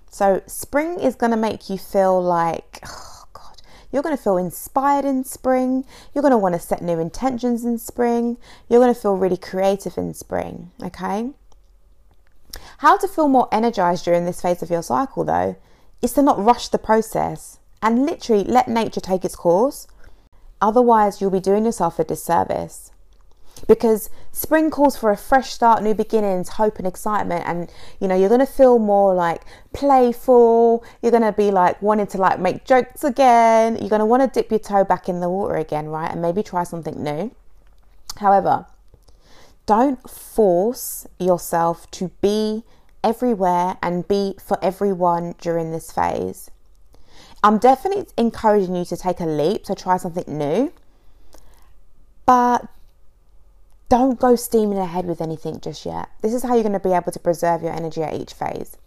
So 0.09 0.43
spring 0.47 1.01
is 1.01 1.17
going 1.17 1.33
to 1.33 1.37
make 1.37 1.69
you 1.69 1.79
feel 1.79 2.23
like, 2.23 2.79
oh 2.87 3.25
God, 3.33 3.61
You're 3.91 4.05
going 4.05 4.17
to 4.17 4.23
feel 4.23 4.37
inspired 4.37 5.05
in 5.05 5.25
spring. 5.25 5.85
You're 6.15 6.23
going 6.23 6.31
to 6.31 6.39
want 6.39 6.55
to 6.55 6.61
set 6.61 6.81
new 6.81 7.01
intentions 7.01 7.65
in 7.65 7.79
spring. 7.79 8.37
You're 8.69 8.81
going 8.81 8.95
to 8.95 9.01
feel 9.01 9.17
really 9.17 9.37
creative 9.37 9.99
in 9.99 10.15
spring, 10.15 10.71
okay? 10.81 11.31
How 12.79 12.97
to 12.97 13.09
feel 13.09 13.29
more 13.29 13.49
energized 13.53 14.05
during 14.05 14.27
this 14.27 14.41
phase 14.41 14.63
of 14.63 14.71
your 14.71 14.83
cycle, 14.83 15.25
though, 15.25 15.57
is 16.03 16.13
to 16.13 16.23
not 16.23 16.43
rush 16.43 16.69
the 16.69 16.79
process 16.79 17.59
and 17.83 18.07
literally 18.07 18.45
let 18.45 18.69
nature 18.69 19.01
take 19.01 19.25
its 19.25 19.37
course. 19.37 19.87
Otherwise, 20.61 21.21
you'll 21.21 21.31
be 21.31 21.41
doing 21.41 21.65
yourself 21.65 21.99
a 21.99 22.05
disservice 22.05 22.91
because 23.69 24.11
spring 24.33 24.71
calls 24.71 24.97
for 24.97 25.11
a 25.11 25.17
fresh 25.17 25.51
start, 25.53 25.83
new 25.83 25.95
beginnings, 25.95 26.51
hope, 26.51 26.79
and 26.79 26.87
excitement. 26.87 27.45
And 27.47 27.71
you 28.01 28.09
know, 28.09 28.15
you're 28.15 28.29
gonna 28.29 28.47
feel 28.47 28.79
more 28.79 29.15
like 29.15 29.43
playful. 29.73 30.85
You're 31.03 31.13
gonna 31.13 31.33
be 31.33 31.51
like 31.51 31.81
wanting 31.81 32.07
to 32.09 32.19
like 32.19 32.41
make 32.41 32.65
jokes 32.65 33.05
again. 33.05 33.77
You're 33.77 33.91
gonna 33.91 34.07
want 34.07 34.23
to 34.23 34.41
dip 34.41 34.51
your 34.51 34.61
toe 34.61 34.85
back 34.85 35.09
in 35.09 35.21
the 35.21 35.29
water 35.29 35.57
again, 35.57 35.89
right? 35.89 36.11
And 36.11 36.21
maybe 36.21 36.43
try 36.43 36.65
something 36.65 37.03
new. 37.03 37.35
However, 38.17 38.67
don't 39.67 40.09
force 40.09 41.07
yourself 41.19 41.91
to 41.93 42.11
be 42.21 42.65
everywhere 43.03 43.77
and 43.83 44.07
be 44.07 44.35
for 44.43 44.59
everyone 44.63 45.35
during 45.41 45.73
this 45.73 45.91
phase. 45.93 46.51
I'm 47.43 47.59
definitely 47.59 48.07
encouraging 48.17 48.75
you 48.75 48.85
to 48.87 48.97
take 48.97 49.21
a 49.21 49.27
leap 49.27 49.65
to 49.65 49.75
try 49.75 49.99
something 49.99 50.25
new, 50.27 50.73
but 52.25 52.67
don't 53.89 54.19
go 54.19 54.35
steaming 54.35 54.79
ahead 54.79 55.05
with 55.05 55.21
anything 55.21 55.61
just 55.61 55.85
yet. 55.85 56.09
This 56.23 56.33
is 56.33 56.43
how 56.43 56.55
you're 56.55 56.63
going 56.63 56.73
to 56.73 56.81
be 56.81 56.95
able 56.95 57.13
to 57.13 57.19
preserve 57.19 57.63
your 57.63 57.73
energy 57.73 58.03
at 58.03 58.15
each 58.15 58.33
phase. 58.33 58.79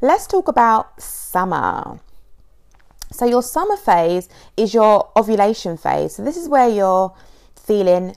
Let's 0.00 0.26
talk 0.26 0.48
about 0.48 1.00
summer. 1.00 2.00
So, 3.12 3.24
your 3.24 3.42
summer 3.42 3.76
phase 3.76 4.28
is 4.56 4.74
your 4.74 5.10
ovulation 5.16 5.76
phase. 5.76 6.16
So, 6.16 6.24
this 6.24 6.36
is 6.36 6.48
where 6.48 6.68
you're 6.68 7.14
feeling 7.54 8.16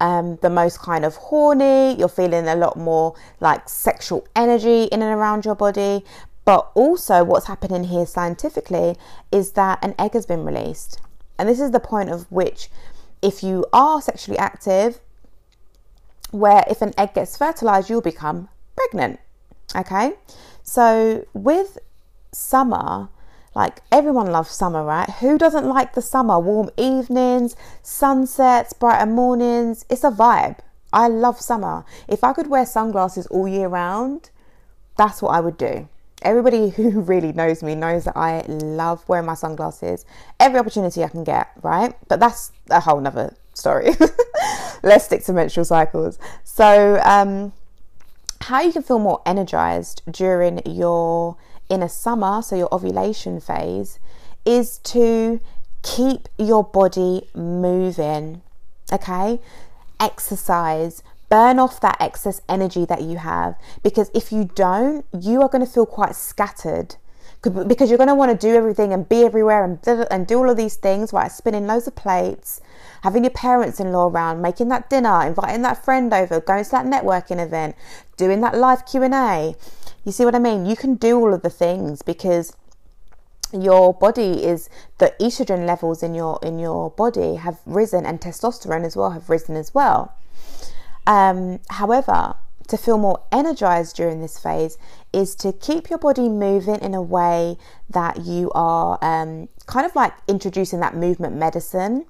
um, 0.00 0.36
the 0.42 0.50
most 0.50 0.80
kind 0.80 1.04
of 1.04 1.16
horny, 1.16 1.96
you're 1.98 2.08
feeling 2.08 2.46
a 2.46 2.54
lot 2.54 2.76
more 2.76 3.14
like 3.40 3.68
sexual 3.68 4.26
energy 4.36 4.84
in 4.84 5.02
and 5.02 5.12
around 5.12 5.44
your 5.44 5.54
body. 5.54 6.04
But 6.44 6.70
also, 6.74 7.24
what's 7.24 7.46
happening 7.46 7.84
here 7.84 8.06
scientifically 8.06 8.96
is 9.32 9.52
that 9.52 9.78
an 9.82 9.94
egg 9.98 10.12
has 10.12 10.26
been 10.26 10.44
released. 10.44 11.00
And 11.38 11.48
this 11.48 11.60
is 11.60 11.72
the 11.72 11.80
point 11.80 12.10
of 12.10 12.30
which, 12.30 12.68
if 13.20 13.42
you 13.42 13.66
are 13.72 14.00
sexually 14.00 14.38
active, 14.38 15.00
where 16.30 16.64
if 16.70 16.82
an 16.82 16.92
egg 16.96 17.14
gets 17.14 17.36
fertilized, 17.36 17.90
you'll 17.90 18.00
become 18.00 18.48
pregnant. 18.76 19.18
Okay, 19.74 20.12
so 20.62 21.26
with 21.32 21.78
summer, 22.32 23.08
like 23.56 23.80
everyone 23.90 24.30
loves 24.30 24.50
summer, 24.50 24.84
right? 24.84 25.08
Who 25.20 25.38
doesn't 25.38 25.66
like 25.66 25.94
the 25.94 26.02
summer? 26.02 26.38
Warm 26.38 26.68
evenings, 26.76 27.56
sunsets, 27.82 28.74
brighter 28.74 29.10
mornings. 29.10 29.86
It's 29.88 30.04
a 30.04 30.10
vibe. 30.10 30.58
I 30.92 31.08
love 31.08 31.40
summer. 31.40 31.86
If 32.06 32.22
I 32.22 32.34
could 32.34 32.48
wear 32.48 32.66
sunglasses 32.66 33.26
all 33.28 33.48
year 33.48 33.68
round, 33.68 34.28
that's 34.98 35.22
what 35.22 35.30
I 35.30 35.40
would 35.40 35.56
do. 35.56 35.88
Everybody 36.20 36.68
who 36.76 37.00
really 37.00 37.32
knows 37.32 37.62
me 37.62 37.74
knows 37.74 38.04
that 38.04 38.16
I 38.16 38.42
love 38.46 39.08
wearing 39.08 39.24
my 39.24 39.34
sunglasses 39.34 40.04
every 40.38 40.60
opportunity 40.60 41.02
I 41.02 41.08
can 41.08 41.24
get, 41.24 41.48
right? 41.62 41.94
But 42.08 42.20
that's 42.20 42.52
a 42.68 42.80
whole 42.80 43.00
nother 43.00 43.34
story. 43.54 43.92
Let's 44.82 45.06
stick 45.06 45.24
to 45.24 45.32
menstrual 45.32 45.64
cycles. 45.64 46.18
So, 46.44 47.00
um, 47.02 47.54
how 48.42 48.60
you 48.60 48.72
can 48.72 48.82
feel 48.82 48.98
more 48.98 49.22
energized 49.24 50.02
during 50.12 50.60
your 50.66 51.38
inner 51.68 51.88
summer, 51.88 52.42
so 52.42 52.56
your 52.56 52.72
ovulation 52.72 53.40
phase, 53.40 53.98
is 54.44 54.78
to 54.78 55.40
keep 55.82 56.28
your 56.38 56.64
body 56.64 57.28
moving. 57.34 58.42
Okay, 58.92 59.40
exercise, 59.98 61.02
burn 61.28 61.58
off 61.58 61.80
that 61.80 61.96
excess 62.00 62.40
energy 62.48 62.84
that 62.84 63.02
you 63.02 63.16
have 63.18 63.56
because 63.82 64.10
if 64.14 64.30
you 64.30 64.50
don't, 64.54 65.04
you 65.18 65.42
are 65.42 65.48
going 65.48 65.64
to 65.64 65.70
feel 65.70 65.86
quite 65.86 66.14
scattered 66.14 66.96
because 67.42 67.90
you're 67.90 67.98
going 67.98 68.08
to 68.08 68.14
want 68.14 68.32
to 68.32 68.46
do 68.46 68.54
everything 68.54 68.92
and 68.92 69.08
be 69.08 69.22
everywhere 69.22 69.64
and, 69.64 69.78
and 70.10 70.26
do 70.26 70.38
all 70.38 70.50
of 70.50 70.56
these 70.56 70.76
things, 70.76 71.12
right? 71.12 71.30
Spinning 71.30 71.66
loads 71.66 71.86
of 71.86 71.94
plates, 71.94 72.60
having 73.02 73.24
your 73.24 73.30
parents 73.30 73.80
in 73.80 73.92
law 73.92 74.08
around, 74.08 74.42
making 74.42 74.68
that 74.68 74.90
dinner, 74.90 75.24
inviting 75.24 75.62
that 75.62 75.84
friend 75.84 76.12
over, 76.12 76.40
going 76.40 76.64
to 76.64 76.70
that 76.70 76.86
networking 76.86 77.42
event, 77.42 77.76
doing 78.16 78.40
that 78.40 78.56
live 78.56 78.86
Q&A. 78.86 79.54
You 80.04 80.12
see 80.12 80.24
what 80.24 80.34
I 80.34 80.38
mean? 80.38 80.66
You 80.66 80.76
can 80.76 80.94
do 80.94 81.18
all 81.18 81.34
of 81.34 81.42
the 81.42 81.50
things 81.50 82.02
because 82.02 82.56
your 83.52 83.94
body 83.94 84.44
is 84.44 84.68
the 84.98 85.14
estrogen 85.20 85.66
levels 85.66 86.02
in 86.02 86.14
your 86.14 86.38
in 86.42 86.58
your 86.58 86.90
body 86.90 87.36
have 87.36 87.60
risen 87.64 88.04
and 88.04 88.20
testosterone 88.20 88.84
as 88.84 88.96
well 88.96 89.10
have 89.10 89.30
risen 89.30 89.56
as 89.56 89.72
well. 89.72 90.14
Um, 91.06 91.60
however, 91.70 92.34
to 92.68 92.76
feel 92.76 92.98
more 92.98 93.22
energized 93.30 93.96
during 93.96 94.20
this 94.20 94.38
phase 94.38 94.76
is 95.12 95.34
to 95.36 95.52
keep 95.52 95.88
your 95.88 95.98
body 95.98 96.28
moving 96.28 96.76
in 96.76 96.94
a 96.94 97.02
way 97.02 97.56
that 97.88 98.24
you 98.24 98.50
are 98.54 98.98
um, 99.02 99.48
kind 99.66 99.86
of 99.86 99.94
like 99.94 100.12
introducing 100.26 100.80
that 100.80 100.96
movement 100.96 101.36
medicine 101.36 102.04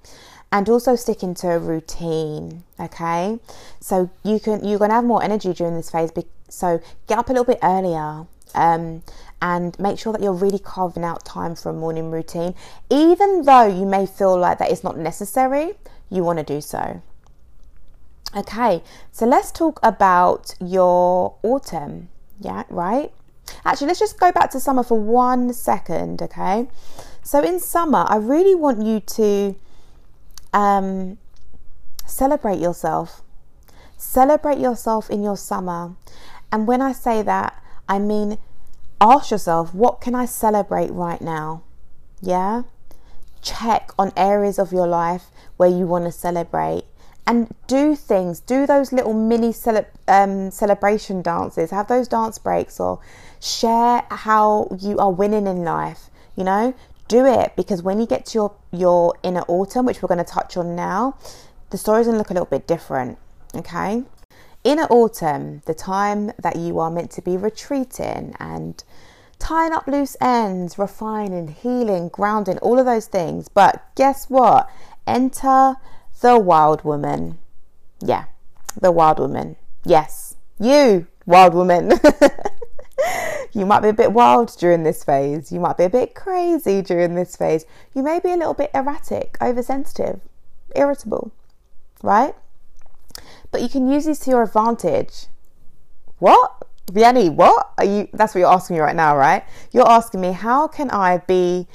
and 0.53 0.69
also 0.69 0.97
sticking 0.97 1.35
to 1.35 1.51
a 1.51 1.59
routine 1.59 2.63
okay 2.79 3.39
so 3.81 4.11
you 4.23 4.39
can 4.39 4.65
you're 4.65 4.79
going 4.79 4.91
to 4.91 4.95
have 4.95 5.05
more 5.05 5.23
energy 5.23 5.53
during 5.53 5.75
this 5.75 5.91
phase 5.91 6.11
so 6.49 6.81
get 7.07 7.19
up 7.19 7.29
a 7.29 7.33
little 7.33 7.45
bit 7.45 7.59
earlier 7.63 8.27
um, 8.55 9.03
and 9.43 9.79
make 9.79 9.99
sure 9.99 10.13
that 10.13 10.23
you're 10.23 10.33
really 10.33 10.59
carving 10.59 11.05
out 11.05 11.25
time 11.25 11.55
for 11.55 11.71
a 11.71 11.75
morning 11.75 12.11
routine 12.11 12.55
even 12.89 13.43
though 13.43 13.67
you 13.67 13.85
may 13.85 14.07
feel 14.07 14.39
like 14.39 14.59
that 14.59 14.71
is 14.71 14.83
not 14.85 14.97
necessary 14.97 15.75
you 16.11 16.23
want 16.23 16.39
to 16.39 16.45
do 16.45 16.61
so 16.61 17.03
Okay, 18.35 18.83
so 19.13 19.25
let's 19.25 19.51
talk 19.51 19.81
about 19.83 20.55
your 20.61 21.37
autumn. 21.43 22.09
Yeah, 22.39 22.65
right? 22.69 23.11
Actually, 23.65 23.87
let's 23.87 24.01
just 24.01 24.21
go 24.21 24.31
back 24.31 24.51
to 24.51 24.61
summer 24.61 24.83
for 24.83 24.99
one 24.99 25.55
second, 25.55 26.21
okay? 26.21 26.69
So, 27.23 27.43
in 27.43 27.61
summer, 27.61 28.05
I 28.09 28.17
really 28.17 28.55
want 28.55 28.85
you 28.85 29.01
to 29.01 29.55
um, 30.57 31.19
celebrate 32.07 32.59
yourself. 32.59 33.23
Celebrate 33.99 34.59
yourself 34.59 35.11
in 35.11 35.23
your 35.23 35.37
summer. 35.37 35.95
And 36.51 36.67
when 36.67 36.81
I 36.81 36.93
say 36.93 37.23
that, 37.23 37.63
I 37.89 37.99
mean 37.99 38.39
ask 39.01 39.31
yourself, 39.31 39.75
what 39.75 40.01
can 40.01 40.15
I 40.15 40.25
celebrate 40.25 40.91
right 40.91 41.21
now? 41.21 41.63
Yeah? 42.23 42.63
Check 43.43 43.91
on 43.99 44.13
areas 44.17 44.59
of 44.59 44.73
your 44.73 44.87
life 44.87 45.27
where 45.59 45.69
you 45.69 45.87
want 45.87 46.07
to 46.07 46.13
celebrate 46.13 46.85
and 47.27 47.55
do 47.67 47.95
things, 47.95 48.41
do 48.41 48.67
those 48.67 48.93
little 48.93 49.13
mini 49.13 49.53
cele- 49.53 49.87
um, 50.09 50.51
celebration 50.51 51.21
dances, 51.23 51.71
have 51.71 51.89
those 51.89 52.09
dance 52.09 52.39
breaks, 52.39 52.81
or 52.81 53.01
share 53.41 54.05
how 54.11 54.69
you 54.81 54.97
are 54.99 55.11
winning 55.11 55.47
in 55.47 55.65
life. 55.65 56.09
You 56.37 56.45
know, 56.45 56.75
do 57.09 57.27
it 57.27 57.55
because 57.57 57.83
when 57.83 58.01
you 58.01 58.07
get 58.07 58.27
to 58.27 58.39
your 58.39 58.55
your 58.73 59.15
inner 59.23 59.43
autumn, 59.49 59.87
which 59.87 60.03
we're 60.03 60.09
going 60.09 60.25
to 60.25 60.33
touch 60.33 60.57
on 60.57 60.75
now, 60.75 61.17
the 61.71 61.79
story's 61.79 62.07
going 62.07 62.15
to 62.15 62.19
look 62.19 62.31
a 62.31 62.35
little 62.35 62.47
bit 62.47 62.67
different. 62.67 63.19
Okay, 63.55 64.05
inner 64.65 64.87
autumn, 64.91 65.63
the 65.67 65.75
time 65.75 66.33
that 66.39 66.57
you 66.57 66.79
are 66.79 66.91
meant 66.91 67.11
to 67.13 67.23
be 67.23 67.37
retreating 67.37 68.35
and 68.39 68.83
tying 69.39 69.73
up 69.73 69.87
loose 69.87 70.17
ends, 70.21 70.79
refining, 70.79 71.49
healing, 71.49 72.09
grounding, 72.09 72.59
all 72.59 72.79
of 72.79 72.87
those 72.87 73.07
things. 73.07 73.49
But 73.49 73.85
guess 73.95 74.29
what? 74.29 74.69
Enter 75.07 75.77
the 76.21 76.39
wild 76.39 76.85
woman. 76.85 77.39
Yeah, 78.01 78.25
the 78.81 78.91
wild 78.91 79.19
woman. 79.19 79.57
Yes, 79.85 80.37
you, 80.59 81.07
wild 81.25 81.55
woman. 81.55 81.93
you 83.57 83.65
might 83.65 83.81
be 83.81 83.89
a 83.89 83.95
bit 83.95 84.13
wild 84.13 84.55
during 84.59 84.83
this 84.83 85.03
phase. 85.03 85.51
You 85.51 85.61
might 85.61 85.79
be 85.79 85.85
a 85.85 85.91
bit 85.91 86.15
crazy 86.15 86.83
during 86.83 87.15
this 87.15 87.37
phase. 87.37 87.65
You 87.95 88.03
may 88.03 88.21
be 88.21 88.31
a 88.31 88.37
little 88.37 88.53
bit 88.53 88.71
erratic, 88.75 89.39
oversensitive, 89.41 90.21
irritable, 90.75 91.33
right? 92.03 92.35
But 93.51 93.63
you 93.63 93.71
can 93.71 93.91
use 93.91 94.05
these 94.05 94.19
to 94.21 94.31
your 94.31 94.43
advantage. 94.43 95.29
What? 96.19 96.53
Vianney, 96.93 97.35
what 97.35 97.73
are 97.79 97.85
you? 97.87 98.09
That's 98.13 98.35
what 98.35 98.41
you're 98.41 98.53
asking 98.53 98.77
me 98.77 98.81
right 98.81 98.95
now, 98.95 99.17
right? 99.17 99.43
You're 99.73 99.89
asking 99.89 100.21
me, 100.21 100.33
how 100.33 100.69
can 100.69 100.91
I 100.91 101.19
be 101.27 101.67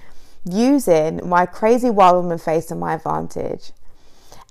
using 0.45 1.27
my 1.27 1.47
crazy 1.47 1.89
wild 1.89 2.23
woman 2.23 2.37
face 2.37 2.67
to 2.67 2.75
my 2.75 2.93
advantage? 2.93 3.71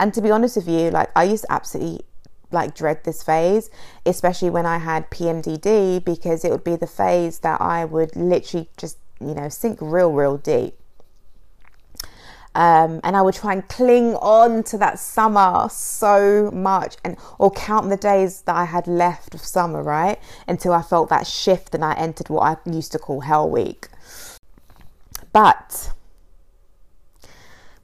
And 0.00 0.12
to 0.14 0.20
be 0.20 0.32
honest 0.32 0.56
with 0.56 0.66
you, 0.66 0.90
like 0.90 1.10
I 1.14 1.22
used 1.24 1.44
to 1.44 1.52
absolutely 1.52 2.00
like 2.50 2.74
dread 2.74 3.04
this 3.04 3.22
phase, 3.22 3.70
especially 4.04 4.50
when 4.50 4.66
I 4.66 4.78
had 4.78 5.10
PMDD, 5.10 6.04
because 6.04 6.44
it 6.44 6.50
would 6.50 6.64
be 6.64 6.76
the 6.76 6.86
phase 6.86 7.40
that 7.40 7.60
I 7.60 7.84
would 7.84 8.16
literally 8.16 8.68
just, 8.76 8.98
you 9.20 9.34
know, 9.34 9.48
sink 9.48 9.78
real, 9.80 10.12
real 10.12 10.36
deep. 10.36 10.74
Um, 12.52 13.00
and 13.04 13.16
I 13.16 13.22
would 13.22 13.34
try 13.34 13.52
and 13.52 13.68
cling 13.68 14.16
on 14.16 14.64
to 14.64 14.78
that 14.78 14.98
summer 14.98 15.68
so 15.70 16.50
much, 16.52 16.96
and 17.04 17.16
or 17.38 17.50
count 17.52 17.90
the 17.90 17.96
days 17.96 18.42
that 18.42 18.56
I 18.56 18.64
had 18.64 18.88
left 18.88 19.34
of 19.34 19.40
summer, 19.40 19.82
right, 19.82 20.18
until 20.48 20.72
I 20.72 20.82
felt 20.82 21.10
that 21.10 21.28
shift 21.28 21.74
and 21.74 21.84
I 21.84 21.94
entered 21.94 22.28
what 22.28 22.42
I 22.42 22.70
used 22.70 22.90
to 22.92 22.98
call 22.98 23.20
Hell 23.20 23.48
Week. 23.48 23.86
But 25.32 25.92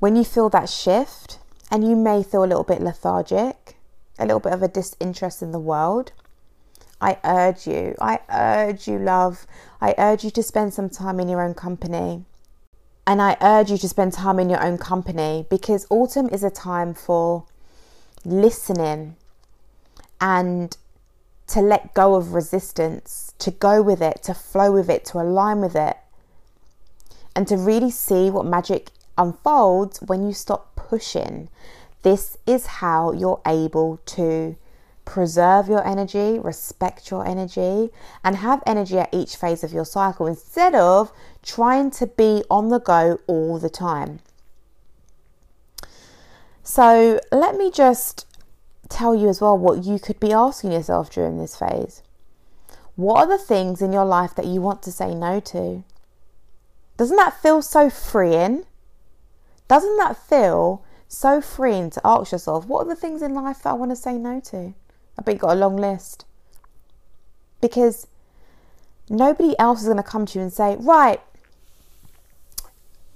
when 0.00 0.16
you 0.16 0.24
feel 0.24 0.48
that 0.48 0.68
shift, 0.68 1.38
and 1.70 1.86
you 1.88 1.96
may 1.96 2.22
feel 2.22 2.44
a 2.44 2.46
little 2.46 2.64
bit 2.64 2.80
lethargic, 2.80 3.75
a 4.18 4.24
little 4.24 4.40
bit 4.40 4.52
of 4.52 4.62
a 4.62 4.68
disinterest 4.68 5.42
in 5.42 5.52
the 5.52 5.58
world, 5.58 6.12
I 7.00 7.18
urge 7.24 7.66
you, 7.66 7.94
I 8.00 8.20
urge 8.30 8.88
you, 8.88 8.98
love, 8.98 9.46
I 9.80 9.94
urge 9.98 10.24
you 10.24 10.30
to 10.30 10.42
spend 10.42 10.72
some 10.72 10.88
time 10.88 11.20
in 11.20 11.28
your 11.28 11.42
own 11.42 11.54
company. 11.54 12.24
And 13.06 13.22
I 13.22 13.36
urge 13.40 13.70
you 13.70 13.78
to 13.78 13.88
spend 13.88 14.12
time 14.12 14.38
in 14.38 14.50
your 14.50 14.64
own 14.64 14.78
company 14.78 15.46
because 15.48 15.86
autumn 15.90 16.28
is 16.30 16.42
a 16.42 16.50
time 16.50 16.94
for 16.94 17.44
listening 18.24 19.16
and 20.20 20.76
to 21.48 21.60
let 21.60 21.94
go 21.94 22.14
of 22.14 22.32
resistance, 22.32 23.32
to 23.38 23.50
go 23.50 23.82
with 23.82 24.02
it, 24.02 24.22
to 24.24 24.34
flow 24.34 24.72
with 24.72 24.90
it, 24.90 25.04
to 25.06 25.18
align 25.18 25.60
with 25.60 25.76
it, 25.76 25.96
and 27.36 27.46
to 27.46 27.56
really 27.56 27.90
see 27.90 28.30
what 28.30 28.44
magic 28.44 28.90
unfolds 29.16 30.00
when 30.02 30.26
you 30.26 30.32
stop 30.32 30.74
pushing. 30.74 31.48
This 32.06 32.38
is 32.46 32.66
how 32.66 33.10
you're 33.10 33.40
able 33.44 33.98
to 34.06 34.54
preserve 35.04 35.66
your 35.66 35.84
energy, 35.84 36.38
respect 36.38 37.10
your 37.10 37.26
energy, 37.26 37.90
and 38.22 38.36
have 38.36 38.62
energy 38.64 39.00
at 39.00 39.12
each 39.12 39.34
phase 39.34 39.64
of 39.64 39.72
your 39.72 39.84
cycle 39.84 40.28
instead 40.28 40.76
of 40.76 41.10
trying 41.42 41.90
to 41.90 42.06
be 42.06 42.44
on 42.48 42.68
the 42.68 42.78
go 42.78 43.18
all 43.26 43.58
the 43.58 43.68
time. 43.68 44.20
So, 46.62 47.18
let 47.32 47.56
me 47.56 47.72
just 47.72 48.24
tell 48.88 49.12
you 49.12 49.28
as 49.28 49.40
well 49.40 49.58
what 49.58 49.82
you 49.82 49.98
could 49.98 50.20
be 50.20 50.32
asking 50.32 50.70
yourself 50.70 51.10
during 51.10 51.38
this 51.38 51.56
phase. 51.56 52.04
What 52.94 53.18
are 53.18 53.36
the 53.36 53.44
things 53.44 53.82
in 53.82 53.92
your 53.92 54.04
life 54.04 54.32
that 54.36 54.46
you 54.46 54.60
want 54.60 54.80
to 54.84 54.92
say 54.92 55.12
no 55.12 55.40
to? 55.40 55.82
Doesn't 56.98 57.16
that 57.16 57.42
feel 57.42 57.62
so 57.62 57.90
freeing? 57.90 58.64
Doesn't 59.66 59.96
that 59.96 60.16
feel 60.16 60.84
so 61.08 61.40
freeing 61.40 61.90
to 61.90 62.00
ask 62.04 62.32
yourself, 62.32 62.66
what 62.66 62.86
are 62.86 62.88
the 62.88 62.96
things 62.96 63.22
in 63.22 63.34
life 63.34 63.62
that 63.62 63.70
I 63.70 63.72
want 63.74 63.90
to 63.92 63.96
say 63.96 64.16
no 64.18 64.40
to? 64.40 64.74
I 65.18 65.22
bet 65.22 65.34
you've 65.34 65.42
got 65.42 65.52
a 65.52 65.58
long 65.58 65.76
list. 65.76 66.24
Because 67.60 68.06
nobody 69.08 69.58
else 69.58 69.80
is 69.80 69.86
going 69.86 69.96
to 69.96 70.02
come 70.02 70.26
to 70.26 70.38
you 70.38 70.42
and 70.42 70.52
say, 70.52 70.76
right, 70.78 71.20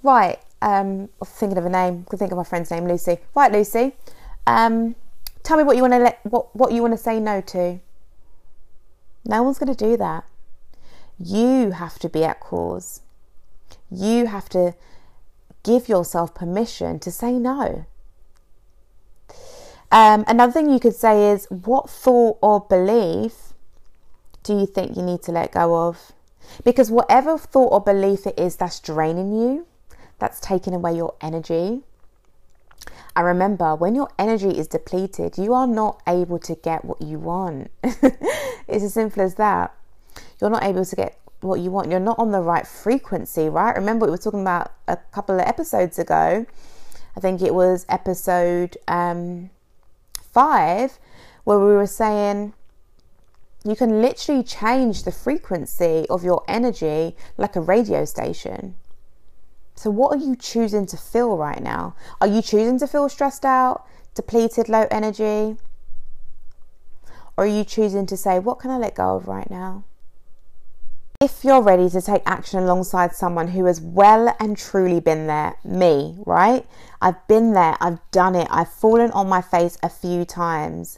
right, 0.03 0.39
um, 0.61 1.09
I'm 1.21 1.27
thinking 1.27 1.57
of 1.57 1.65
a 1.65 1.69
name, 1.69 2.05
I 2.07 2.09
can 2.09 2.19
think 2.19 2.31
of 2.31 2.37
my 2.37 2.43
friend's 2.43 2.71
name, 2.71 2.87
Lucy. 2.87 3.19
Right, 3.35 3.51
Lucy, 3.51 3.93
um, 4.47 4.95
tell 5.43 5.57
me 5.57 5.63
what 5.63 5.75
you 5.75 5.81
want 5.81 5.93
to 5.93 5.99
let, 5.99 6.19
what, 6.23 6.55
what 6.55 6.71
you 6.71 6.81
want 6.81 6.93
to 6.93 6.97
say 6.97 7.19
no 7.19 7.41
to. 7.41 7.79
No 9.25 9.43
one's 9.43 9.59
going 9.59 9.73
to 9.73 9.85
do 9.85 9.97
that. 9.97 10.23
You 11.19 11.71
have 11.71 11.99
to 11.99 12.09
be 12.09 12.23
at 12.23 12.39
cause. 12.39 13.01
You 13.91 14.25
have 14.25 14.49
to 14.49 14.73
give 15.63 15.89
yourself 15.89 16.33
permission 16.33 16.99
to 16.99 17.11
say 17.11 17.33
no. 17.33 17.85
Um, 19.91 20.23
another 20.27 20.53
thing 20.53 20.69
you 20.69 20.79
could 20.79 20.95
say 20.95 21.31
is 21.31 21.47
what 21.49 21.89
thought 21.89 22.37
or 22.41 22.61
belief 22.61 23.53
do 24.43 24.57
you 24.57 24.65
think 24.65 24.95
you 24.95 25.03
need 25.03 25.21
to 25.23 25.31
let 25.31 25.51
go 25.51 25.87
of? 25.87 26.13
Because 26.63 26.89
whatever 26.89 27.37
thought 27.37 27.71
or 27.71 27.81
belief 27.81 28.25
it 28.25 28.39
is 28.39 28.55
that's 28.55 28.79
draining 28.79 29.33
you, 29.33 29.67
that's 30.19 30.39
taking 30.39 30.73
away 30.73 30.95
your 30.95 31.15
energy. 31.21 31.81
And 33.15 33.25
remember, 33.25 33.75
when 33.75 33.93
your 33.93 34.09
energy 34.17 34.49
is 34.49 34.67
depleted, 34.67 35.37
you 35.37 35.53
are 35.53 35.67
not 35.67 36.01
able 36.07 36.39
to 36.39 36.55
get 36.55 36.85
what 36.85 37.01
you 37.01 37.19
want. 37.19 37.69
it's 37.83 38.83
as 38.83 38.93
simple 38.93 39.21
as 39.21 39.35
that. 39.35 39.75
You're 40.39 40.49
not 40.49 40.63
able 40.63 40.85
to 40.85 40.95
get 40.95 41.19
what 41.41 41.59
you 41.59 41.71
want. 41.71 41.89
You're 41.89 41.99
not 41.99 42.19
on 42.19 42.31
the 42.31 42.41
right 42.41 42.65
frequency, 42.65 43.49
right? 43.49 43.75
Remember, 43.75 44.05
we 44.05 44.11
were 44.11 44.17
talking 44.17 44.41
about 44.41 44.71
a 44.87 44.97
couple 45.11 45.39
of 45.39 45.47
episodes 45.47 45.99
ago. 45.99 46.45
I 47.15 47.19
think 47.19 47.41
it 47.41 47.53
was 47.53 47.85
episode 47.89 48.77
um, 48.87 49.49
five, 50.31 50.99
where 51.43 51.59
we 51.59 51.73
were 51.73 51.87
saying 51.87 52.53
you 53.63 53.75
can 53.75 54.01
literally 54.01 54.43
change 54.43 55.03
the 55.03 55.11
frequency 55.11 56.05
of 56.09 56.23
your 56.23 56.43
energy 56.47 57.15
like 57.37 57.55
a 57.55 57.61
radio 57.61 58.05
station. 58.05 58.75
So, 59.75 59.89
what 59.89 60.15
are 60.15 60.23
you 60.23 60.35
choosing 60.35 60.85
to 60.87 60.97
feel 60.97 61.37
right 61.37 61.61
now? 61.61 61.95
Are 62.19 62.27
you 62.27 62.41
choosing 62.41 62.77
to 62.79 62.87
feel 62.87 63.09
stressed 63.09 63.45
out, 63.45 63.85
depleted, 64.13 64.69
low 64.69 64.87
energy? 64.91 65.57
Or 67.37 67.45
are 67.45 67.47
you 67.47 67.63
choosing 67.63 68.05
to 68.07 68.17
say, 68.17 68.39
what 68.39 68.59
can 68.59 68.71
I 68.71 68.77
let 68.77 68.95
go 68.95 69.15
of 69.15 69.27
right 69.27 69.49
now? 69.49 69.83
If 71.21 71.43
you're 71.43 71.61
ready 71.61 71.87
to 71.87 72.01
take 72.01 72.23
action 72.25 72.63
alongside 72.63 73.13
someone 73.15 73.49
who 73.49 73.65
has 73.65 73.79
well 73.79 74.35
and 74.39 74.57
truly 74.57 74.99
been 74.99 75.27
there, 75.27 75.55
me, 75.63 76.15
right? 76.25 76.65
I've 76.99 77.27
been 77.27 77.53
there, 77.53 77.77
I've 77.79 77.99
done 78.09 78.33
it, 78.33 78.47
I've 78.49 78.73
fallen 78.73 79.11
on 79.11 79.29
my 79.29 79.41
face 79.41 79.77
a 79.83 79.89
few 79.89 80.25
times. 80.25 80.97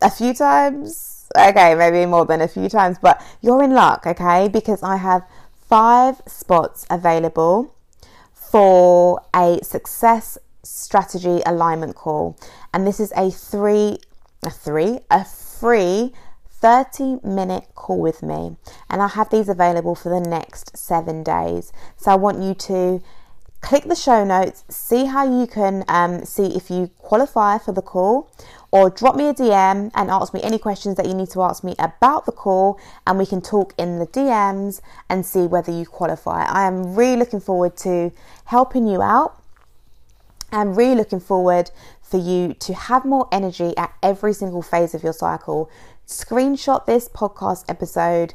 A 0.00 0.10
few 0.10 0.32
times? 0.32 1.28
Okay, 1.36 1.74
maybe 1.74 2.06
more 2.06 2.24
than 2.24 2.40
a 2.40 2.48
few 2.48 2.70
times, 2.70 2.96
but 3.02 3.22
you're 3.42 3.62
in 3.62 3.74
luck, 3.74 4.06
okay? 4.06 4.48
Because 4.48 4.82
I 4.82 4.96
have 4.96 5.28
five 5.68 6.22
spots 6.26 6.86
available 6.88 7.74
for 8.32 9.20
a 9.36 9.58
success 9.62 10.38
strategy 10.62 11.42
alignment 11.44 11.96
call. 11.96 12.38
And 12.72 12.86
this 12.86 12.98
is 12.98 13.12
a 13.14 13.30
three, 13.30 13.98
a 14.42 14.48
three, 14.48 15.00
a 15.10 15.26
free 15.26 16.14
30 16.64 17.20
minute 17.22 17.66
call 17.74 18.00
with 18.00 18.22
me, 18.22 18.56
and 18.88 19.02
I 19.02 19.08
have 19.08 19.28
these 19.28 19.50
available 19.50 19.94
for 19.94 20.08
the 20.08 20.26
next 20.26 20.78
seven 20.78 21.22
days. 21.22 21.74
So 21.98 22.10
I 22.10 22.14
want 22.14 22.42
you 22.42 22.54
to 22.54 23.02
click 23.60 23.84
the 23.84 23.94
show 23.94 24.24
notes, 24.24 24.64
see 24.70 25.04
how 25.04 25.24
you 25.40 25.46
can 25.46 25.84
um, 25.88 26.24
see 26.24 26.56
if 26.56 26.70
you 26.70 26.90
qualify 26.96 27.58
for 27.58 27.72
the 27.72 27.82
call, 27.82 28.30
or 28.70 28.88
drop 28.88 29.14
me 29.14 29.28
a 29.28 29.34
DM 29.34 29.90
and 29.94 30.10
ask 30.10 30.32
me 30.32 30.40
any 30.42 30.56
questions 30.56 30.96
that 30.96 31.04
you 31.04 31.12
need 31.12 31.28
to 31.32 31.42
ask 31.42 31.64
me 31.64 31.74
about 31.78 32.24
the 32.24 32.32
call, 32.32 32.80
and 33.06 33.18
we 33.18 33.26
can 33.26 33.42
talk 33.42 33.74
in 33.76 33.98
the 33.98 34.06
DMs 34.06 34.80
and 35.10 35.26
see 35.26 35.46
whether 35.46 35.70
you 35.70 35.84
qualify. 35.84 36.46
I 36.46 36.66
am 36.66 36.94
really 36.94 37.18
looking 37.18 37.40
forward 37.40 37.76
to 37.78 38.10
helping 38.46 38.86
you 38.86 39.02
out. 39.02 39.38
I'm 40.50 40.74
really 40.74 40.94
looking 40.94 41.20
forward 41.20 41.70
for 42.00 42.16
you 42.16 42.54
to 42.54 42.72
have 42.72 43.04
more 43.04 43.28
energy 43.32 43.76
at 43.76 43.92
every 44.02 44.32
single 44.32 44.62
phase 44.62 44.94
of 44.94 45.02
your 45.02 45.12
cycle 45.12 45.68
screenshot 46.06 46.86
this 46.86 47.08
podcast 47.08 47.64
episode, 47.68 48.34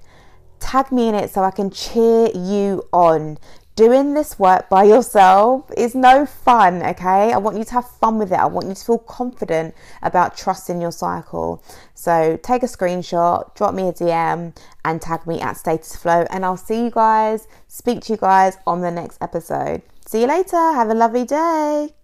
tag 0.59 0.91
me 0.91 1.07
in 1.07 1.15
it 1.15 1.29
so 1.29 1.43
I 1.43 1.51
can 1.51 1.69
cheer 1.69 2.29
you 2.33 2.83
on. 2.91 3.37
Doing 3.75 4.13
this 4.13 4.37
work 4.37 4.67
by 4.67 4.83
yourself 4.83 5.71
is 5.77 5.95
no 5.95 6.25
fun, 6.25 6.83
okay? 6.83 7.31
I 7.31 7.37
want 7.37 7.57
you 7.57 7.63
to 7.63 7.73
have 7.75 7.89
fun 7.89 8.19
with 8.19 8.33
it. 8.33 8.37
I 8.37 8.45
want 8.45 8.67
you 8.67 8.73
to 8.73 8.85
feel 8.85 8.97
confident 8.97 9.73
about 10.01 10.35
trusting 10.35 10.81
your 10.81 10.91
cycle. 10.91 11.63
So 11.93 12.37
take 12.43 12.61
a 12.63 12.65
screenshot, 12.65 13.55
drop 13.55 13.73
me 13.73 13.87
a 13.87 13.93
DM, 13.93 14.53
and 14.83 15.01
tag 15.01 15.25
me 15.25 15.39
at 15.39 15.55
Status 15.55 15.95
Flow. 15.95 16.25
And 16.29 16.43
I'll 16.43 16.57
see 16.57 16.83
you 16.83 16.91
guys, 16.91 17.47
speak 17.69 18.01
to 18.01 18.13
you 18.13 18.17
guys 18.17 18.57
on 18.67 18.81
the 18.81 18.91
next 18.91 19.17
episode. 19.21 19.81
See 20.05 20.21
you 20.21 20.27
later. 20.27 20.57
Have 20.57 20.89
a 20.89 20.93
lovely 20.93 21.23
day. 21.23 21.98